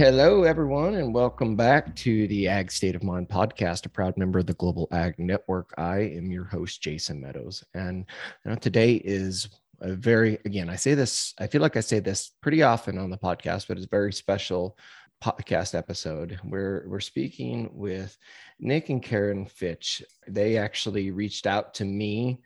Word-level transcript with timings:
Hello, 0.00 0.44
everyone, 0.44 0.94
and 0.94 1.12
welcome 1.12 1.56
back 1.56 1.94
to 1.94 2.26
the 2.28 2.48
Ag 2.48 2.72
State 2.72 2.94
of 2.94 3.02
Mind 3.02 3.28
podcast, 3.28 3.84
a 3.84 3.90
proud 3.90 4.16
member 4.16 4.38
of 4.38 4.46
the 4.46 4.54
Global 4.54 4.88
Ag 4.92 5.18
Network. 5.18 5.74
I 5.76 5.98
am 5.98 6.32
your 6.32 6.44
host, 6.44 6.80
Jason 6.80 7.20
Meadows, 7.20 7.62
and 7.74 8.06
you 8.42 8.50
know, 8.50 8.56
today 8.56 8.94
is 8.94 9.50
a 9.82 9.92
very, 9.92 10.38
again, 10.46 10.70
I 10.70 10.76
say 10.76 10.94
this, 10.94 11.34
I 11.38 11.46
feel 11.48 11.60
like 11.60 11.76
I 11.76 11.80
say 11.80 12.00
this 12.00 12.30
pretty 12.40 12.62
often 12.62 12.96
on 12.96 13.10
the 13.10 13.18
podcast, 13.18 13.68
but 13.68 13.76
it's 13.76 13.84
a 13.84 13.90
very 13.90 14.10
special 14.10 14.78
podcast 15.22 15.74
episode. 15.74 16.40
We're 16.44 16.84
we're 16.88 17.00
speaking 17.00 17.68
with 17.70 18.16
Nick 18.58 18.88
and 18.88 19.02
Karen 19.02 19.44
Fitch. 19.44 20.02
They 20.26 20.56
actually 20.56 21.10
reached 21.10 21.46
out 21.46 21.74
to 21.74 21.84
me 21.84 22.40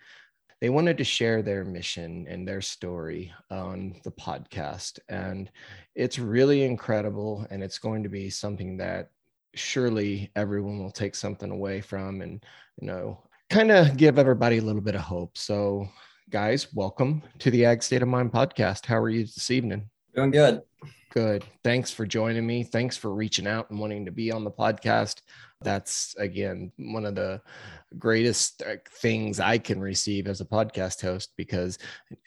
they 0.65 0.71
wanted 0.71 0.97
to 0.97 1.05
share 1.05 1.43
their 1.43 1.63
mission 1.63 2.27
and 2.27 2.49
their 2.49 2.63
story 2.63 3.31
on 3.51 3.95
the 4.03 4.11
podcast. 4.11 4.99
And 5.11 5.51
it's 5.95 6.19
really 6.19 6.63
incredible. 6.63 7.47
And 7.51 7.63
it's 7.63 7.79
going 7.79 8.03
to 8.03 8.09
be 8.09 8.31
something 8.31 8.79
that 8.79 9.11
surely 9.55 10.31
everyone 10.35 10.83
will 10.83 10.91
take 10.91 11.17
something 11.17 11.51
away 11.51 11.83
from 11.83 12.23
and, 12.23 12.43
you 12.81 12.87
know, 12.87 13.23
kind 13.51 13.71
of 13.71 13.99
give 13.99 14.19
everybody 14.19 14.57
a 14.57 14.63
little 14.63 14.81
bit 14.81 14.95
of 14.95 15.03
hope. 15.03 15.37
So, 15.37 15.87
guys, 16.31 16.73
welcome 16.73 17.23
to 17.41 17.51
the 17.51 17.67
Ag 17.67 17.83
State 17.83 18.01
of 18.01 18.09
Mind 18.09 18.33
podcast. 18.33 18.87
How 18.87 18.97
are 18.97 19.11
you 19.11 19.25
this 19.25 19.51
evening? 19.51 19.91
Doing 20.15 20.31
good. 20.31 20.63
Good. 21.13 21.45
Thanks 21.63 21.91
for 21.91 22.07
joining 22.07 22.47
me. 22.47 22.65
Thanks 22.65 22.97
for 22.97 23.15
reaching 23.15 23.47
out 23.47 23.69
and 23.69 23.79
wanting 23.79 24.07
to 24.07 24.13
be 24.13 24.33
on 24.33 24.45
the 24.45 24.51
podcast. 24.51 25.21
That's 25.65 26.15
again 26.19 26.73
one 26.77 27.05
of 27.05 27.15
the 27.15 27.41
greatest 27.99 28.63
uh, 28.63 28.77
things 29.01 29.41
I 29.41 29.59
can 29.59 29.81
receive 29.81 30.27
as 30.27 30.41
a 30.41 30.45
podcast 30.45 31.01
host 31.01 31.33
because 31.37 31.79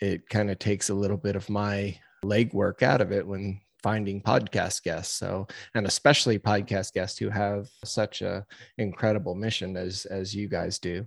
it 0.01 0.27
kind 0.29 0.49
of 0.49 0.59
takes 0.59 0.89
a 0.89 0.95
little 0.95 1.17
bit 1.17 1.35
of 1.35 1.49
my 1.49 1.97
legwork 2.25 2.83
out 2.83 3.01
of 3.01 3.11
it 3.11 3.25
when 3.25 3.61
finding 3.83 4.19
podcast 4.19 4.81
guests 4.81 5.13
so 5.13 5.45
and 5.75 5.85
especially 5.85 6.39
podcast 6.39 6.93
guests 6.93 7.19
who 7.19 7.29
have 7.29 7.69
such 7.85 8.23
a 8.23 8.43
incredible 8.79 9.35
mission 9.35 9.77
as 9.77 10.05
as 10.05 10.35
you 10.35 10.49
guys 10.49 10.79
do 10.79 11.05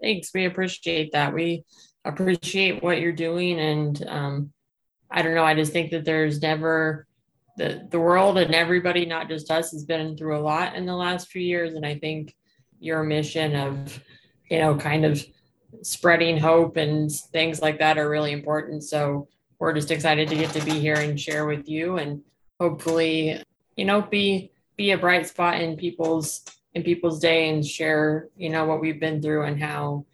thanks 0.00 0.30
we 0.32 0.46
appreciate 0.46 1.12
that 1.12 1.34
we 1.34 1.62
appreciate 2.06 2.82
what 2.82 2.98
you're 2.98 3.12
doing 3.12 3.60
and 3.60 4.08
um, 4.08 4.50
I 5.10 5.22
don't 5.22 5.34
know. 5.34 5.44
I 5.44 5.54
just 5.54 5.72
think 5.72 5.90
that 5.92 6.04
there's 6.04 6.42
never 6.42 7.05
the 7.56 7.86
the 7.90 8.00
world 8.00 8.38
and 8.38 8.54
everybody, 8.54 9.06
not 9.06 9.28
just 9.28 9.50
us, 9.50 9.72
has 9.72 9.84
been 9.84 10.16
through 10.16 10.38
a 10.38 10.40
lot 10.40 10.74
in 10.74 10.86
the 10.86 10.94
last 10.94 11.28
few 11.28 11.42
years, 11.42 11.74
and 11.74 11.84
I 11.84 11.98
think 11.98 12.34
your 12.78 13.02
mission 13.02 13.56
of 13.56 14.02
you 14.50 14.58
know 14.58 14.76
kind 14.76 15.04
of 15.04 15.24
spreading 15.82 16.38
hope 16.38 16.76
and 16.76 17.10
things 17.32 17.60
like 17.60 17.78
that 17.78 17.98
are 17.98 18.08
really 18.08 18.32
important. 18.32 18.84
So 18.84 19.28
we're 19.58 19.72
just 19.72 19.90
excited 19.90 20.28
to 20.28 20.36
get 20.36 20.50
to 20.50 20.64
be 20.64 20.78
here 20.78 20.96
and 20.96 21.18
share 21.18 21.46
with 21.46 21.68
you, 21.68 21.98
and 21.98 22.22
hopefully, 22.60 23.42
you 23.76 23.84
know, 23.84 24.02
be 24.02 24.52
be 24.76 24.92
a 24.92 24.98
bright 24.98 25.26
spot 25.26 25.60
in 25.60 25.76
people's 25.76 26.44
in 26.74 26.82
people's 26.82 27.18
day 27.18 27.48
and 27.48 27.64
share 27.64 28.28
you 28.36 28.50
know 28.50 28.66
what 28.66 28.80
we've 28.80 29.00
been 29.00 29.22
through 29.22 29.44
and 29.44 29.62
how 29.62 30.04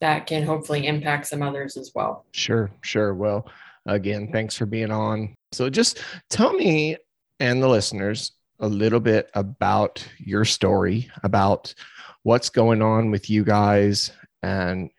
that 0.00 0.26
can 0.26 0.42
hopefully 0.42 0.86
impact 0.86 1.26
some 1.26 1.42
others 1.42 1.76
as 1.76 1.92
well. 1.94 2.24
Sure, 2.32 2.70
sure. 2.82 3.14
Well 3.14 3.46
Again, 3.86 4.30
thanks 4.30 4.56
for 4.56 4.66
being 4.66 4.90
on. 4.90 5.34
So, 5.52 5.68
just 5.70 5.98
tell 6.28 6.52
me 6.52 6.96
and 7.38 7.62
the 7.62 7.68
listeners 7.68 8.32
a 8.60 8.68
little 8.68 9.00
bit 9.00 9.30
about 9.34 10.06
your 10.18 10.44
story, 10.44 11.10
about 11.22 11.74
what's 12.22 12.50
going 12.50 12.82
on 12.82 13.10
with 13.10 13.30
you 13.30 13.44
guys, 13.44 14.12
and 14.42 14.90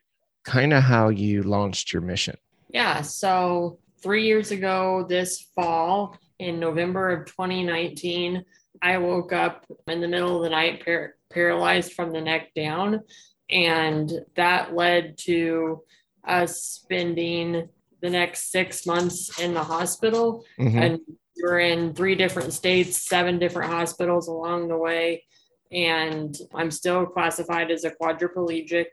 kind 0.43 0.73
of 0.73 0.83
how 0.83 1.09
you 1.09 1.43
launched 1.43 1.93
your 1.93 2.01
mission. 2.01 2.35
Yeah. 2.69 3.01
So, 3.01 3.79
three 4.01 4.25
years 4.25 4.51
ago, 4.51 5.05
this 5.07 5.47
fall 5.55 6.17
in 6.39 6.59
November 6.59 7.11
of 7.11 7.27
2019, 7.27 8.43
I 8.81 8.97
woke 8.97 9.31
up 9.31 9.65
in 9.87 10.01
the 10.01 10.07
middle 10.07 10.37
of 10.37 10.43
the 10.43 10.49
night 10.49 10.83
par- 10.83 11.15
paralyzed 11.31 11.93
from 11.93 12.11
the 12.11 12.21
neck 12.21 12.53
down. 12.55 13.01
And 13.49 14.11
that 14.35 14.73
led 14.73 15.17
to 15.19 15.83
us 16.27 16.63
spending 16.63 17.69
the 18.01 18.09
next 18.09 18.51
six 18.51 18.85
months 18.85 19.39
in 19.39 19.53
the 19.53 19.63
hospital. 19.63 20.43
Mm-hmm. 20.59 20.77
And 20.77 20.99
we're 21.41 21.59
in 21.59 21.93
three 21.93 22.15
different 22.15 22.53
states, 22.53 23.07
seven 23.07 23.39
different 23.39 23.71
hospitals 23.71 24.27
along 24.27 24.67
the 24.67 24.77
way. 24.77 25.23
And 25.71 26.35
I'm 26.53 26.71
still 26.71 27.05
classified 27.05 27.71
as 27.71 27.83
a 27.83 27.91
quadriplegic. 27.91 28.87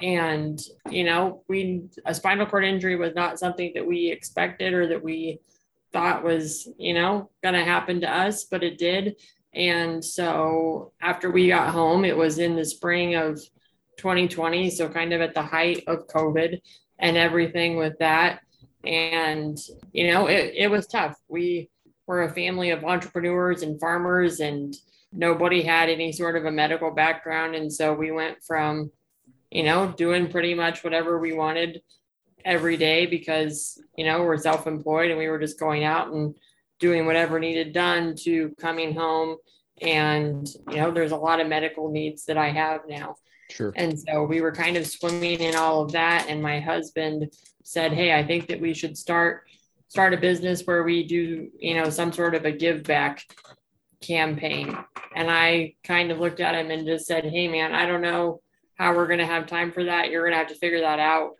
And, 0.00 0.60
you 0.90 1.04
know, 1.04 1.42
we, 1.48 1.82
a 2.04 2.14
spinal 2.14 2.46
cord 2.46 2.64
injury 2.64 2.96
was 2.96 3.14
not 3.14 3.38
something 3.38 3.72
that 3.74 3.86
we 3.86 4.10
expected 4.10 4.74
or 4.74 4.88
that 4.88 5.02
we 5.02 5.40
thought 5.92 6.24
was, 6.24 6.68
you 6.78 6.94
know, 6.94 7.30
going 7.42 7.54
to 7.54 7.64
happen 7.64 8.00
to 8.00 8.10
us, 8.10 8.44
but 8.44 8.62
it 8.62 8.78
did. 8.78 9.16
And 9.52 10.04
so 10.04 10.92
after 11.00 11.30
we 11.30 11.48
got 11.48 11.70
home, 11.70 12.04
it 12.04 12.16
was 12.16 12.38
in 12.38 12.54
the 12.54 12.64
spring 12.64 13.16
of 13.16 13.40
2020. 13.98 14.70
So 14.70 14.88
kind 14.88 15.12
of 15.12 15.20
at 15.20 15.34
the 15.34 15.42
height 15.42 15.84
of 15.86 16.06
COVID 16.06 16.60
and 17.00 17.16
everything 17.16 17.76
with 17.76 17.98
that. 17.98 18.40
And, 18.84 19.58
you 19.92 20.10
know, 20.12 20.26
it, 20.26 20.54
it 20.56 20.70
was 20.70 20.86
tough. 20.86 21.16
We 21.28 21.70
were 22.06 22.22
a 22.22 22.32
family 22.32 22.70
of 22.70 22.84
entrepreneurs 22.84 23.62
and 23.62 23.80
farmers, 23.80 24.40
and 24.40 24.74
nobody 25.12 25.62
had 25.62 25.88
any 25.88 26.12
sort 26.12 26.36
of 26.36 26.44
a 26.44 26.50
medical 26.52 26.90
background. 26.90 27.54
And 27.54 27.72
so 27.72 27.92
we 27.92 28.10
went 28.10 28.42
from, 28.42 28.90
you 29.50 29.64
know, 29.64 29.92
doing 29.96 30.30
pretty 30.30 30.54
much 30.54 30.84
whatever 30.84 31.18
we 31.18 31.32
wanted 31.32 31.82
every 32.44 32.76
day 32.76 33.06
because, 33.06 33.82
you 33.96 34.04
know, 34.04 34.22
we're 34.22 34.38
self 34.38 34.66
employed 34.66 35.10
and 35.10 35.18
we 35.18 35.28
were 35.28 35.38
just 35.38 35.58
going 35.58 35.84
out 35.84 36.12
and 36.12 36.34
doing 36.78 37.06
whatever 37.06 37.38
needed 37.38 37.72
done 37.72 38.14
to 38.16 38.54
coming 38.60 38.94
home. 38.94 39.36
And, 39.82 40.48
you 40.68 40.76
know, 40.76 40.90
there's 40.90 41.12
a 41.12 41.16
lot 41.16 41.40
of 41.40 41.48
medical 41.48 41.90
needs 41.90 42.24
that 42.26 42.36
I 42.38 42.50
have 42.50 42.82
now. 42.88 43.16
Sure. 43.50 43.72
And 43.76 43.98
so 43.98 44.24
we 44.24 44.40
were 44.40 44.52
kind 44.52 44.76
of 44.76 44.86
swimming 44.86 45.40
in 45.40 45.56
all 45.56 45.82
of 45.82 45.92
that. 45.92 46.26
And 46.28 46.42
my 46.42 46.60
husband 46.60 47.32
said, 47.62 47.92
Hey, 47.92 48.12
I 48.16 48.24
think 48.24 48.48
that 48.48 48.60
we 48.60 48.74
should 48.74 48.96
start 48.96 49.44
start 49.88 50.14
a 50.14 50.16
business 50.16 50.62
where 50.64 50.84
we 50.84 51.04
do, 51.04 51.48
you 51.58 51.74
know, 51.74 51.90
some 51.90 52.12
sort 52.12 52.36
of 52.36 52.44
a 52.44 52.52
give 52.52 52.84
back 52.84 53.24
campaign. 54.00 54.76
And 55.16 55.28
I 55.28 55.74
kind 55.82 56.12
of 56.12 56.20
looked 56.20 56.38
at 56.38 56.54
him 56.54 56.70
and 56.70 56.86
just 56.86 57.06
said, 57.06 57.24
Hey 57.24 57.48
man, 57.48 57.74
I 57.74 57.86
don't 57.86 58.02
know 58.02 58.40
how 58.76 58.94
we're 58.94 59.08
gonna 59.08 59.26
have 59.26 59.46
time 59.46 59.72
for 59.72 59.84
that. 59.84 60.10
You're 60.10 60.24
gonna 60.24 60.36
have 60.36 60.48
to 60.48 60.54
figure 60.54 60.80
that 60.80 60.98
out 60.98 61.32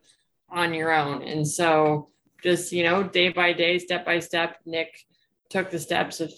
on 0.50 0.74
your 0.74 0.92
own. 0.92 1.22
And 1.22 1.46
so 1.46 2.10
just, 2.42 2.72
you 2.72 2.82
know, 2.82 3.02
day 3.02 3.28
by 3.28 3.52
day, 3.52 3.78
step 3.78 4.04
by 4.04 4.18
step, 4.18 4.56
Nick 4.66 5.06
took 5.48 5.70
the 5.70 5.78
steps 5.78 6.20
of 6.20 6.32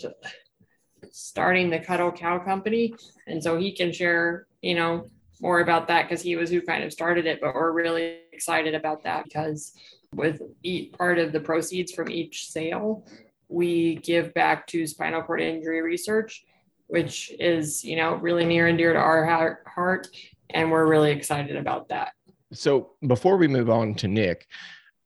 starting 1.11 1.71
the 1.71 1.79
Cuddle 1.79 2.13
Cow 2.13 2.39
Company. 2.39 2.95
And 3.27 3.43
so 3.43 3.57
he 3.57 3.73
can 3.73 3.93
share, 3.93 4.47
you 4.61 4.75
know, 4.75 5.09
more 5.43 5.61
about 5.61 5.89
that 5.89 6.09
because 6.09 6.23
he 6.23 6.37
was 6.37 6.51
who 6.51 6.63
kind 6.63 6.85
of 6.85 6.93
started 6.93 7.27
it. 7.27 7.41
But 7.41 7.55
we're 7.55 7.73
really 7.73 8.19
excited 8.33 8.75
about 8.75 9.03
that 9.03 9.25
because 9.25 9.73
with 10.15 10.41
each 10.63 10.93
part 10.93 11.19
of 11.19 11.33
the 11.33 11.41
proceeds 11.41 11.93
from 11.93 12.09
each 12.09 12.49
sale, 12.49 13.05
we 13.49 13.97
give 13.97 14.33
back 14.33 14.67
to 14.69 14.87
spinal 14.87 15.23
cord 15.23 15.43
injury 15.43 15.83
research, 15.83 16.45
which 16.87 17.33
is, 17.39 17.85
you 17.85 17.97
know, 17.97 18.15
really 18.15 18.47
near 18.47 18.69
and 18.69 18.79
dear 18.79 18.93
to 18.93 18.99
our 18.99 19.61
heart. 19.67 20.09
And 20.51 20.71
we're 20.71 20.87
really 20.87 21.11
excited 21.11 21.57
about 21.57 21.89
that. 21.89 22.13
So 22.53 22.93
before 23.07 23.37
we 23.37 23.49
move 23.49 23.69
on 23.69 23.95
to 23.97 24.09
Nick, 24.09 24.47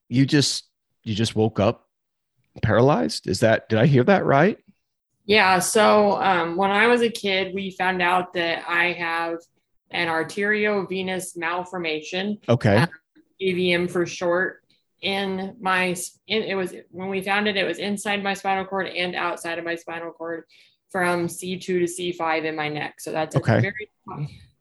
you 0.08 0.26
just 0.26 0.68
you 1.02 1.14
just 1.14 1.34
woke 1.34 1.58
up 1.58 1.88
paralyzed. 2.62 3.26
Is 3.26 3.40
that 3.40 3.68
did 3.68 3.78
I 3.78 3.86
hear 3.86 4.04
that 4.04 4.24
right? 4.24 4.58
Yeah. 5.24 5.60
So 5.60 6.20
um, 6.20 6.56
when 6.56 6.70
I 6.70 6.88
was 6.88 7.00
a 7.02 7.10
kid, 7.10 7.54
we 7.54 7.70
found 7.70 8.02
out 8.02 8.34
that 8.34 8.64
I 8.68 8.92
have 8.92 9.38
an 9.90 10.08
arteriovenous 10.08 11.36
malformation. 11.36 12.38
Okay. 12.48 12.76
Uh, 12.76 12.86
AVM 13.40 13.90
for 13.90 14.06
short. 14.06 14.62
In 15.02 15.56
my, 15.60 15.94
in, 16.26 16.42
it 16.42 16.54
was 16.54 16.74
when 16.90 17.08
we 17.08 17.20
found 17.20 17.48
it, 17.48 17.56
it 17.56 17.64
was 17.64 17.78
inside 17.78 18.22
my 18.22 18.34
spinal 18.34 18.64
cord 18.64 18.88
and 18.88 19.14
outside 19.14 19.58
of 19.58 19.64
my 19.64 19.74
spinal 19.74 20.10
cord 20.10 20.44
from 20.90 21.26
C2 21.26 21.60
to 21.60 21.84
C5 21.84 22.44
in 22.44 22.56
my 22.56 22.68
neck. 22.68 23.00
So 23.00 23.12
that's 23.12 23.36
okay. 23.36 23.60
very, 23.60 23.90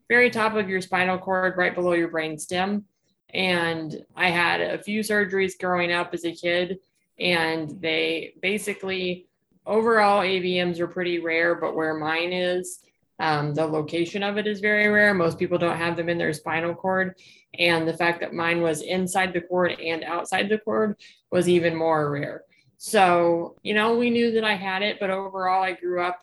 very 0.10 0.30
top 0.30 0.56
of 0.56 0.70
your 0.70 0.82
spinal 0.82 1.18
cord, 1.18 1.58
right 1.58 1.74
below 1.74 1.94
your 1.94 2.10
brain 2.10 2.38
stem. 2.38 2.86
And 3.34 4.04
I 4.16 4.30
had 4.30 4.62
a 4.62 4.82
few 4.82 5.02
surgeries 5.02 5.58
growing 5.60 5.92
up 5.92 6.14
as 6.14 6.26
a 6.26 6.32
kid, 6.32 6.80
and 7.20 7.82
they 7.82 8.34
basically 8.42 9.28
overall 9.66 10.22
AVMs 10.22 10.80
are 10.80 10.88
pretty 10.88 11.20
rare, 11.20 11.56
but 11.56 11.76
where 11.76 11.94
mine 11.96 12.34
is, 12.34 12.80
um, 13.20 13.54
the 13.54 13.66
location 13.66 14.24
of 14.24 14.38
it 14.38 14.48
is 14.48 14.60
very 14.60 14.88
rare. 14.88 15.14
Most 15.14 15.40
people 15.40 15.58
don't 15.58 15.78
have 15.78 15.96
them 15.96 16.10
in 16.10 16.18
their 16.18 16.34
spinal 16.34 16.76
cord. 16.76 17.16
And 17.58 17.88
the 17.88 17.98
fact 17.98 18.20
that 18.20 18.34
mine 18.34 18.62
was 18.62 18.82
inside 18.82 19.34
the 19.34 19.42
cord 19.42 19.80
and 19.80 20.04
outside 20.04 20.50
the 20.50 20.58
cord 20.58 20.98
was 21.32 21.48
even 21.48 21.76
more 21.76 22.12
rare. 22.12 22.44
So, 22.78 23.56
you 23.64 23.74
know, 23.74 23.98
we 23.98 24.10
knew 24.10 24.32
that 24.32 24.44
I 24.44 24.56
had 24.56 24.82
it, 24.82 25.00
but 25.00 25.10
overall, 25.10 25.64
I 25.64 25.72
grew 25.72 26.02
up, 26.02 26.20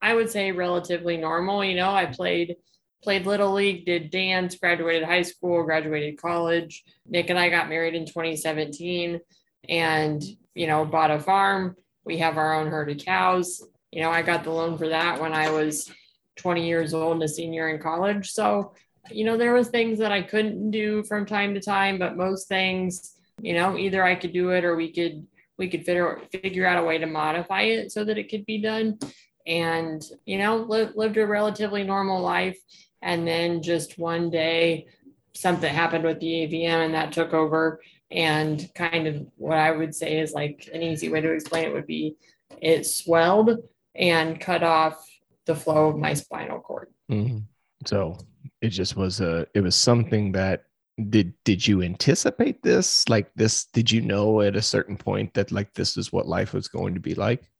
I 0.00 0.14
would 0.14 0.30
say, 0.30 0.50
relatively 0.50 1.18
normal. 1.18 1.62
You 1.62 1.76
know, 1.76 1.90
I 1.90 2.06
played 2.06 2.56
played 3.02 3.26
little 3.26 3.52
league, 3.52 3.84
did 3.84 4.10
dance, 4.10 4.56
graduated 4.56 5.04
high 5.04 5.22
school, 5.22 5.62
graduated 5.62 6.18
college. 6.18 6.82
Nick 7.06 7.28
and 7.28 7.38
I 7.38 7.50
got 7.50 7.68
married 7.68 7.94
in 7.94 8.06
2017 8.06 9.20
and, 9.68 10.24
you 10.54 10.66
know, 10.66 10.86
bought 10.86 11.10
a 11.10 11.20
farm. 11.20 11.76
We 12.06 12.18
have 12.18 12.38
our 12.38 12.54
own 12.54 12.68
herd 12.68 12.90
of 12.90 12.96
cows. 12.96 13.62
You 13.92 14.00
know, 14.00 14.10
I 14.10 14.22
got 14.22 14.42
the 14.42 14.50
loan 14.50 14.78
for 14.78 14.88
that 14.88 15.20
when 15.20 15.34
I 15.34 15.50
was 15.50 15.92
20 16.36 16.66
years 16.66 16.94
old 16.94 17.14
and 17.14 17.22
a 17.22 17.28
senior 17.28 17.68
in 17.68 17.80
college. 17.80 18.30
So, 18.30 18.74
you 19.10 19.24
know, 19.24 19.36
there 19.36 19.54
was 19.54 19.68
things 19.68 19.98
that 19.98 20.12
I 20.12 20.22
couldn't 20.22 20.70
do 20.70 21.04
from 21.04 21.26
time 21.26 21.54
to 21.54 21.60
time, 21.60 21.98
but 21.98 22.16
most 22.16 22.48
things, 22.48 23.16
you 23.40 23.54
know, 23.54 23.76
either 23.76 24.02
I 24.02 24.14
could 24.14 24.32
do 24.32 24.50
it 24.50 24.64
or 24.64 24.76
we 24.76 24.92
could 24.92 25.26
we 25.56 25.68
could 25.68 25.84
figure 25.84 26.20
figure 26.32 26.66
out 26.66 26.82
a 26.82 26.86
way 26.86 26.98
to 26.98 27.06
modify 27.06 27.62
it 27.62 27.92
so 27.92 28.04
that 28.04 28.18
it 28.18 28.28
could 28.30 28.44
be 28.46 28.58
done. 28.58 28.98
And, 29.46 30.02
you 30.24 30.38
know, 30.38 30.56
li- 30.56 30.90
lived 30.94 31.16
a 31.16 31.26
relatively 31.26 31.84
normal 31.84 32.20
life. 32.22 32.58
And 33.02 33.28
then 33.28 33.62
just 33.62 33.98
one 33.98 34.30
day 34.30 34.86
something 35.34 35.72
happened 35.72 36.04
with 36.04 36.20
the 36.20 36.26
AVM 36.26 36.86
and 36.86 36.94
that 36.94 37.12
took 37.12 37.34
over. 37.34 37.80
And 38.10 38.68
kind 38.74 39.06
of 39.06 39.26
what 39.36 39.58
I 39.58 39.70
would 39.70 39.94
say 39.94 40.18
is 40.18 40.32
like 40.32 40.68
an 40.72 40.82
easy 40.82 41.08
way 41.08 41.20
to 41.20 41.32
explain 41.32 41.66
it 41.66 41.74
would 41.74 41.86
be 41.86 42.16
it 42.60 42.86
swelled 42.86 43.58
and 43.94 44.40
cut 44.40 44.62
off 44.62 45.04
the 45.46 45.54
flow 45.54 45.88
of 45.88 45.98
my 45.98 46.14
spinal 46.14 46.60
cord. 46.60 46.88
Mm-hmm. 47.10 47.38
So 47.86 48.18
it 48.60 48.68
just 48.68 48.96
was 48.96 49.20
a 49.20 49.46
it 49.54 49.60
was 49.60 49.74
something 49.74 50.32
that 50.32 50.64
did 51.10 51.34
did 51.44 51.66
you 51.66 51.82
anticipate 51.82 52.62
this 52.62 53.08
like 53.08 53.28
this 53.34 53.66
did 53.66 53.90
you 53.90 54.00
know 54.00 54.40
at 54.40 54.56
a 54.56 54.62
certain 54.62 54.96
point 54.96 55.34
that 55.34 55.50
like 55.50 55.72
this 55.74 55.96
is 55.96 56.12
what 56.12 56.26
life 56.26 56.52
was 56.52 56.68
going 56.68 56.94
to 56.94 57.00
be 57.00 57.14
like 57.14 57.50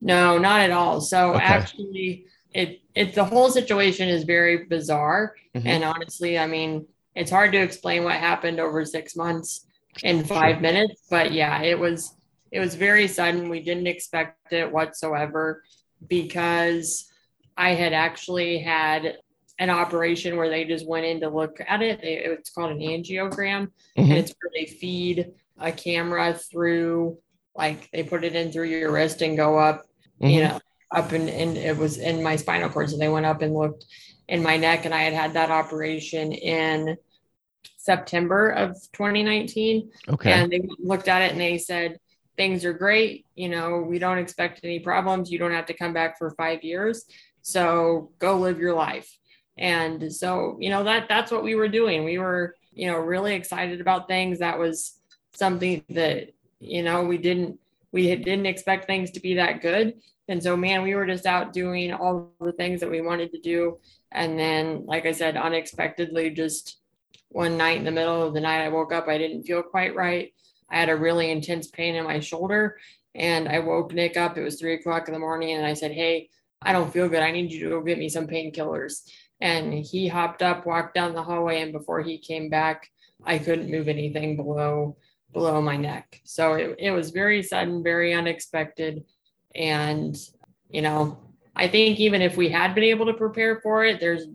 no 0.00 0.36
not 0.36 0.60
at 0.60 0.70
all 0.70 1.00
so 1.00 1.32
okay. 1.32 1.42
actually 1.42 2.26
it 2.52 2.82
it 2.94 3.14
the 3.14 3.24
whole 3.24 3.48
situation 3.48 4.08
is 4.08 4.24
very 4.24 4.64
bizarre 4.66 5.34
mm-hmm. 5.54 5.66
and 5.66 5.82
honestly 5.84 6.38
i 6.38 6.46
mean 6.46 6.86
it's 7.14 7.30
hard 7.30 7.50
to 7.50 7.58
explain 7.58 8.04
what 8.04 8.16
happened 8.16 8.60
over 8.60 8.84
six 8.84 9.16
months 9.16 9.66
in 10.02 10.22
five 10.22 10.56
sure. 10.56 10.60
minutes 10.60 11.02
but 11.08 11.32
yeah 11.32 11.62
it 11.62 11.78
was 11.78 12.14
it 12.50 12.60
was 12.60 12.74
very 12.74 13.08
sudden 13.08 13.48
we 13.48 13.60
didn't 13.60 13.86
expect 13.86 14.52
it 14.52 14.70
whatsoever 14.70 15.62
because 16.08 17.10
I 17.56 17.74
had 17.74 17.92
actually 17.92 18.58
had 18.58 19.18
an 19.58 19.70
operation 19.70 20.36
where 20.36 20.48
they 20.48 20.64
just 20.64 20.86
went 20.86 21.06
in 21.06 21.20
to 21.20 21.28
look 21.28 21.60
at 21.66 21.82
it. 21.82 22.00
They, 22.00 22.14
it's 22.16 22.50
called 22.50 22.72
an 22.72 22.78
angiogram, 22.78 23.68
mm-hmm. 23.68 24.00
and 24.00 24.12
it's 24.12 24.34
where 24.40 24.50
they 24.54 24.66
feed 24.66 25.32
a 25.58 25.70
camera 25.70 26.34
through, 26.34 27.18
like 27.54 27.90
they 27.92 28.02
put 28.02 28.24
it 28.24 28.34
in 28.34 28.50
through 28.50 28.68
your 28.68 28.90
wrist 28.90 29.22
and 29.22 29.36
go 29.36 29.58
up, 29.58 29.82
mm-hmm. 30.20 30.28
you 30.28 30.42
know, 30.42 30.60
up 30.90 31.12
and, 31.12 31.28
and 31.28 31.56
it 31.56 31.76
was 31.76 31.98
in 31.98 32.22
my 32.22 32.36
spinal 32.36 32.68
cord. 32.68 32.90
So 32.90 32.98
they 32.98 33.08
went 33.08 33.26
up 33.26 33.42
and 33.42 33.54
looked 33.54 33.86
in 34.28 34.42
my 34.42 34.56
neck, 34.56 34.84
and 34.84 34.94
I 34.94 35.02
had 35.02 35.12
had 35.12 35.34
that 35.34 35.50
operation 35.50 36.32
in 36.32 36.96
September 37.76 38.50
of 38.50 38.76
2019. 38.92 39.90
Okay. 40.08 40.32
And 40.32 40.50
they 40.50 40.68
looked 40.78 41.08
at 41.08 41.22
it 41.22 41.32
and 41.32 41.40
they 41.40 41.58
said, 41.58 41.98
things 42.36 42.64
are 42.64 42.72
great. 42.72 43.26
You 43.34 43.48
know, 43.48 43.78
we 43.80 43.98
don't 43.98 44.18
expect 44.18 44.60
any 44.64 44.78
problems. 44.78 45.30
You 45.30 45.38
don't 45.38 45.52
have 45.52 45.66
to 45.66 45.74
come 45.74 45.92
back 45.92 46.18
for 46.18 46.30
five 46.32 46.62
years. 46.62 47.04
So 47.42 48.10
go 48.18 48.38
live 48.38 48.58
your 48.58 48.74
life. 48.74 49.18
And 49.58 50.12
so, 50.12 50.56
you 50.60 50.70
know, 50.70 50.84
that 50.84 51.08
that's 51.08 51.30
what 51.30 51.44
we 51.44 51.54
were 51.54 51.68
doing. 51.68 52.04
We 52.04 52.18
were, 52.18 52.56
you 52.72 52.86
know, 52.86 52.98
really 52.98 53.34
excited 53.34 53.80
about 53.80 54.08
things. 54.08 54.38
That 54.38 54.58
was 54.58 54.98
something 55.34 55.84
that, 55.90 56.30
you 56.60 56.82
know, 56.82 57.02
we 57.04 57.18
didn't 57.18 57.58
we 57.92 58.14
didn't 58.16 58.46
expect 58.46 58.86
things 58.86 59.10
to 59.10 59.20
be 59.20 59.34
that 59.34 59.60
good. 59.60 60.00
And 60.28 60.42
so, 60.42 60.56
man, 60.56 60.82
we 60.82 60.94
were 60.94 61.06
just 61.06 61.26
out 61.26 61.52
doing 61.52 61.92
all 61.92 62.32
the 62.40 62.52
things 62.52 62.80
that 62.80 62.90
we 62.90 63.02
wanted 63.02 63.32
to 63.32 63.40
do. 63.40 63.78
And 64.10 64.38
then, 64.38 64.86
like 64.86 65.04
I 65.04 65.12
said, 65.12 65.36
unexpectedly, 65.36 66.30
just 66.30 66.78
one 67.28 67.58
night 67.58 67.78
in 67.78 67.84
the 67.84 67.90
middle 67.90 68.22
of 68.22 68.32
the 68.32 68.40
night, 68.40 68.64
I 68.64 68.68
woke 68.68 68.92
up, 68.92 69.08
I 69.08 69.18
didn't 69.18 69.42
feel 69.42 69.62
quite 69.62 69.94
right. 69.94 70.32
I 70.70 70.78
had 70.78 70.88
a 70.88 70.96
really 70.96 71.30
intense 71.30 71.66
pain 71.66 71.96
in 71.96 72.04
my 72.04 72.20
shoulder. 72.20 72.78
And 73.14 73.46
I 73.46 73.58
woke 73.58 73.92
Nick 73.92 74.16
up. 74.16 74.38
It 74.38 74.42
was 74.42 74.58
three 74.58 74.74
o'clock 74.74 75.06
in 75.06 75.12
the 75.12 75.20
morning. 75.20 75.56
And 75.56 75.66
I 75.66 75.74
said, 75.74 75.92
Hey, 75.92 76.30
I 76.64 76.72
don't 76.72 76.92
feel 76.92 77.08
good. 77.08 77.22
I 77.22 77.30
need 77.30 77.52
you 77.52 77.64
to 77.64 77.70
go 77.70 77.80
get 77.82 77.98
me 77.98 78.08
some 78.08 78.26
painkillers. 78.26 79.02
And 79.40 79.74
he 79.74 80.06
hopped 80.06 80.42
up, 80.42 80.66
walked 80.66 80.94
down 80.94 81.14
the 81.14 81.22
hallway, 81.22 81.60
and 81.60 81.72
before 81.72 82.00
he 82.00 82.18
came 82.18 82.48
back, 82.48 82.88
I 83.24 83.38
couldn't 83.38 83.70
move 83.70 83.88
anything 83.88 84.36
below 84.36 84.96
below 85.32 85.62
my 85.62 85.76
neck. 85.76 86.20
So 86.24 86.54
it, 86.54 86.76
it 86.78 86.90
was 86.90 87.10
very 87.10 87.42
sudden, 87.42 87.82
very 87.82 88.12
unexpected. 88.12 89.04
And, 89.54 90.16
you 90.68 90.82
know, 90.82 91.18
I 91.56 91.68
think 91.68 92.00
even 92.00 92.22
if 92.22 92.36
we 92.36 92.50
had 92.50 92.74
been 92.74 92.84
able 92.84 93.06
to 93.06 93.14
prepare 93.14 93.60
for 93.60 93.84
it, 93.84 94.00
there's 94.00 94.26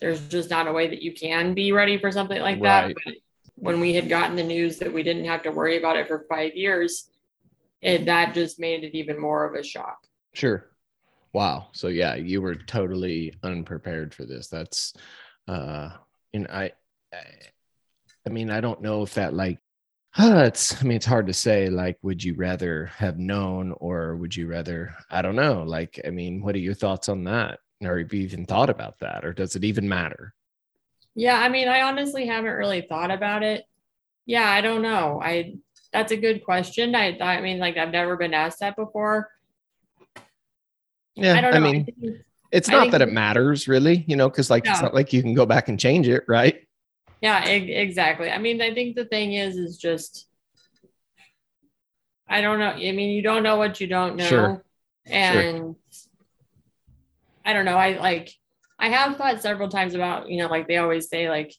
there's 0.00 0.20
just 0.28 0.48
not 0.48 0.68
a 0.68 0.72
way 0.72 0.88
that 0.88 1.02
you 1.02 1.12
can 1.12 1.54
be 1.54 1.72
ready 1.72 1.98
for 1.98 2.12
something 2.12 2.40
like 2.40 2.60
right. 2.60 2.94
that. 2.94 2.94
But 3.04 3.14
when 3.56 3.80
we 3.80 3.94
had 3.94 4.08
gotten 4.08 4.36
the 4.36 4.44
news 4.44 4.78
that 4.78 4.92
we 4.92 5.02
didn't 5.02 5.24
have 5.24 5.42
to 5.42 5.50
worry 5.50 5.76
about 5.76 5.96
it 5.96 6.06
for 6.06 6.24
five 6.28 6.54
years, 6.54 7.10
it 7.82 8.06
that 8.06 8.34
just 8.34 8.60
made 8.60 8.84
it 8.84 8.96
even 8.96 9.20
more 9.20 9.44
of 9.44 9.54
a 9.54 9.62
shock. 9.62 9.98
Sure. 10.34 10.68
Wow. 11.32 11.68
So 11.72 11.88
yeah, 11.88 12.14
you 12.14 12.40
were 12.40 12.54
totally 12.54 13.34
unprepared 13.42 14.14
for 14.14 14.24
this. 14.24 14.48
That's 14.48 14.94
uh 15.46 15.90
and 16.32 16.46
I 16.48 16.72
I, 17.12 17.18
I 18.26 18.30
mean, 18.30 18.50
I 18.50 18.60
don't 18.60 18.82
know 18.82 19.02
if 19.02 19.14
that 19.14 19.34
like 19.34 19.58
uh, 20.18 20.44
it's 20.46 20.80
I 20.80 20.84
mean 20.84 20.96
it's 20.96 21.06
hard 21.06 21.26
to 21.26 21.34
say 21.34 21.68
like 21.68 21.98
would 22.02 22.22
you 22.22 22.34
rather 22.34 22.86
have 22.96 23.18
known 23.18 23.72
or 23.78 24.16
would 24.16 24.34
you 24.34 24.46
rather 24.46 24.94
I 25.10 25.22
don't 25.22 25.36
know. 25.36 25.62
Like 25.64 26.00
I 26.06 26.10
mean, 26.10 26.42
what 26.42 26.54
are 26.54 26.58
your 26.58 26.74
thoughts 26.74 27.08
on 27.08 27.24
that? 27.24 27.60
Or 27.82 27.98
have 27.98 28.12
you 28.12 28.22
even 28.22 28.44
thought 28.44 28.70
about 28.70 28.98
that 29.00 29.24
or 29.24 29.32
does 29.32 29.54
it 29.54 29.64
even 29.64 29.88
matter? 29.88 30.34
Yeah, 31.14 31.38
I 31.38 31.48
mean, 31.48 31.68
I 31.68 31.82
honestly 31.82 32.26
haven't 32.26 32.54
really 32.54 32.82
thought 32.82 33.10
about 33.10 33.42
it. 33.42 33.64
Yeah, 34.26 34.48
I 34.48 34.60
don't 34.60 34.82
know. 34.82 35.20
I 35.22 35.54
that's 35.92 36.12
a 36.12 36.16
good 36.16 36.44
question. 36.44 36.94
I 36.94 37.18
I 37.18 37.40
mean, 37.40 37.58
like 37.58 37.76
I've 37.76 37.90
never 37.92 38.16
been 38.16 38.34
asked 38.34 38.60
that 38.60 38.76
before. 38.76 39.30
Yeah, 41.18 41.34
I, 41.34 41.56
I 41.56 41.58
mean, 41.58 41.86
I 41.88 42.00
think, 42.00 42.16
it's 42.50 42.68
not 42.68 42.90
that 42.92 43.02
it 43.02 43.12
matters 43.12 43.68
really, 43.68 44.04
you 44.06 44.16
know, 44.16 44.28
because 44.28 44.50
like 44.50 44.66
it's 44.66 44.80
not 44.80 44.94
like 44.94 45.12
you 45.12 45.22
can 45.22 45.34
go 45.34 45.46
back 45.46 45.68
and 45.68 45.78
change 45.78 46.08
it, 46.08 46.24
right? 46.28 46.64
Yeah, 47.20 47.46
e- 47.48 47.72
exactly. 47.72 48.30
I 48.30 48.38
mean, 48.38 48.62
I 48.62 48.72
think 48.72 48.96
the 48.96 49.04
thing 49.04 49.34
is, 49.34 49.56
is 49.56 49.76
just 49.76 50.26
I 52.28 52.40
don't 52.40 52.58
know. 52.58 52.66
I 52.66 52.92
mean, 52.92 53.10
you 53.10 53.22
don't 53.22 53.42
know 53.42 53.56
what 53.56 53.80
you 53.80 53.86
don't 53.86 54.16
know, 54.16 54.26
sure. 54.26 54.64
and 55.06 55.56
sure. 55.56 55.76
I 57.44 57.52
don't 57.54 57.64
know. 57.64 57.76
I 57.76 57.98
like 57.98 58.32
I 58.78 58.90
have 58.90 59.16
thought 59.16 59.40
several 59.40 59.68
times 59.68 59.94
about, 59.94 60.30
you 60.30 60.42
know, 60.42 60.48
like 60.48 60.68
they 60.68 60.76
always 60.76 61.08
say, 61.08 61.30
like, 61.30 61.54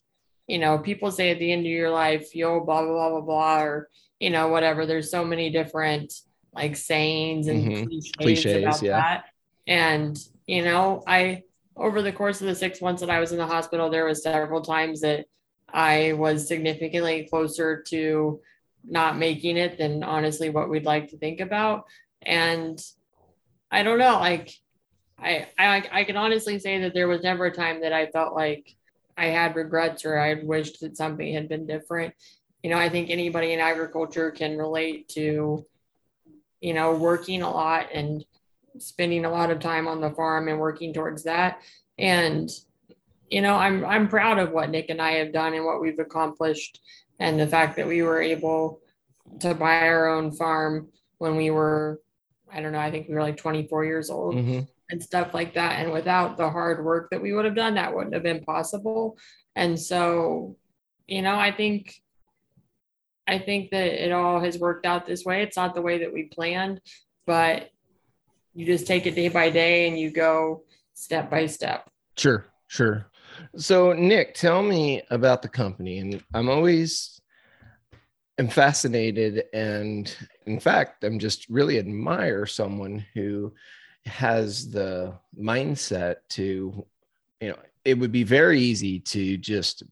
you 0.46 0.58
know, 0.58 0.78
people 0.78 1.10
say 1.10 1.30
at 1.30 1.38
the 1.38 1.52
end 1.52 1.66
of 1.66 1.72
your 1.72 1.90
life, 1.90 2.34
you'll 2.34 2.64
blah 2.64 2.82
blah 2.82 2.92
blah 2.92 3.10
blah 3.10 3.20
blah, 3.20 3.62
or 3.62 3.88
you 4.20 4.30
know, 4.30 4.48
whatever. 4.48 4.86
There's 4.86 5.10
so 5.10 5.24
many 5.24 5.50
different 5.50 6.12
like 6.54 6.76
sayings 6.76 7.48
and 7.48 7.64
mm-hmm. 7.64 7.84
cliches, 7.86 8.12
cliches, 8.18 8.62
about 8.62 8.82
yeah. 8.82 9.00
that. 9.00 9.24
And, 9.70 10.18
you 10.46 10.64
know, 10.64 11.04
I, 11.06 11.44
over 11.76 12.02
the 12.02 12.12
course 12.12 12.40
of 12.40 12.48
the 12.48 12.56
six 12.56 12.82
months 12.82 13.00
that 13.00 13.08
I 13.08 13.20
was 13.20 13.30
in 13.30 13.38
the 13.38 13.46
hospital, 13.46 13.88
there 13.88 14.04
was 14.04 14.22
several 14.22 14.60
times 14.60 15.00
that 15.02 15.26
I 15.72 16.12
was 16.14 16.48
significantly 16.48 17.28
closer 17.30 17.80
to 17.88 18.40
not 18.84 19.16
making 19.16 19.56
it 19.56 19.78
than 19.78 20.02
honestly 20.02 20.50
what 20.50 20.68
we'd 20.68 20.84
like 20.84 21.10
to 21.10 21.18
think 21.18 21.38
about. 21.40 21.84
And 22.20 22.82
I 23.70 23.84
don't 23.84 24.00
know, 24.00 24.18
like 24.18 24.52
I, 25.16 25.46
I 25.56 25.88
I 25.92 26.04
can 26.04 26.16
honestly 26.16 26.58
say 26.58 26.80
that 26.80 26.92
there 26.92 27.06
was 27.06 27.22
never 27.22 27.46
a 27.46 27.54
time 27.54 27.82
that 27.82 27.92
I 27.92 28.06
felt 28.06 28.34
like 28.34 28.74
I 29.16 29.26
had 29.26 29.54
regrets 29.54 30.04
or 30.04 30.18
I 30.18 30.42
wished 30.42 30.80
that 30.80 30.96
something 30.96 31.32
had 31.32 31.48
been 31.48 31.66
different. 31.66 32.14
You 32.64 32.70
know, 32.70 32.78
I 32.78 32.88
think 32.88 33.08
anybody 33.10 33.52
in 33.52 33.60
agriculture 33.60 34.32
can 34.32 34.58
relate 34.58 35.08
to, 35.10 35.64
you 36.60 36.74
know, 36.74 36.94
working 36.96 37.42
a 37.42 37.50
lot 37.50 37.88
and 37.94 38.24
spending 38.80 39.24
a 39.24 39.30
lot 39.30 39.50
of 39.50 39.60
time 39.60 39.86
on 39.86 40.00
the 40.00 40.10
farm 40.10 40.48
and 40.48 40.58
working 40.58 40.92
towards 40.92 41.24
that. 41.24 41.60
And 41.98 42.50
you 43.28 43.40
know, 43.42 43.54
I'm 43.54 43.84
I'm 43.84 44.08
proud 44.08 44.38
of 44.38 44.50
what 44.50 44.70
Nick 44.70 44.90
and 44.90 45.00
I 45.00 45.12
have 45.12 45.32
done 45.32 45.54
and 45.54 45.64
what 45.64 45.80
we've 45.80 45.98
accomplished, 45.98 46.80
and 47.18 47.38
the 47.38 47.46
fact 47.46 47.76
that 47.76 47.86
we 47.86 48.02
were 48.02 48.20
able 48.20 48.80
to 49.40 49.54
buy 49.54 49.86
our 49.88 50.08
own 50.08 50.32
farm 50.32 50.88
when 51.18 51.36
we 51.36 51.50
were, 51.50 52.00
I 52.52 52.60
don't 52.60 52.72
know, 52.72 52.80
I 52.80 52.90
think 52.90 53.08
we 53.08 53.14
were 53.14 53.22
like 53.22 53.36
24 53.36 53.84
years 53.84 54.10
old. 54.10 54.34
Mm-hmm. 54.34 54.60
And 54.92 55.00
stuff 55.00 55.34
like 55.34 55.54
that. 55.54 55.78
And 55.78 55.92
without 55.92 56.36
the 56.36 56.50
hard 56.50 56.84
work 56.84 57.10
that 57.10 57.22
we 57.22 57.32
would 57.32 57.44
have 57.44 57.54
done, 57.54 57.74
that 57.74 57.94
wouldn't 57.94 58.12
have 58.12 58.24
been 58.24 58.42
possible. 58.42 59.16
And 59.54 59.78
so, 59.78 60.56
you 61.06 61.22
know, 61.22 61.36
I 61.36 61.52
think 61.52 61.94
I 63.30 63.38
think 63.38 63.70
that 63.70 64.04
it 64.04 64.10
all 64.10 64.40
has 64.40 64.58
worked 64.58 64.84
out 64.84 65.06
this 65.06 65.24
way. 65.24 65.42
It's 65.42 65.56
not 65.56 65.76
the 65.76 65.82
way 65.82 65.98
that 65.98 66.12
we 66.12 66.24
planned, 66.24 66.80
but 67.26 67.70
you 68.54 68.66
just 68.66 68.86
take 68.86 69.06
it 69.06 69.14
day 69.14 69.28
by 69.28 69.50
day 69.50 69.88
and 69.88 69.98
you 69.98 70.10
go 70.10 70.64
step 70.94 71.30
by 71.30 71.46
step. 71.46 71.88
Sure, 72.16 72.46
sure. 72.66 73.06
So, 73.56 73.92
Nick, 73.92 74.34
tell 74.34 74.62
me 74.62 75.02
about 75.10 75.42
the 75.42 75.48
company. 75.48 75.98
And 75.98 76.22
I'm 76.34 76.48
always 76.48 77.20
am 78.38 78.48
fascinated, 78.48 79.44
and 79.52 80.14
in 80.46 80.58
fact, 80.58 81.04
I'm 81.04 81.18
just 81.18 81.48
really 81.48 81.78
admire 81.78 82.46
someone 82.46 83.04
who 83.14 83.52
has 84.06 84.70
the 84.70 85.14
mindset 85.38 86.16
to, 86.30 86.86
you 87.40 87.48
know, 87.48 87.58
it 87.84 87.98
would 87.98 88.12
be 88.12 88.22
very 88.22 88.58
easy 88.58 88.98
to 88.98 89.36
just, 89.36 89.82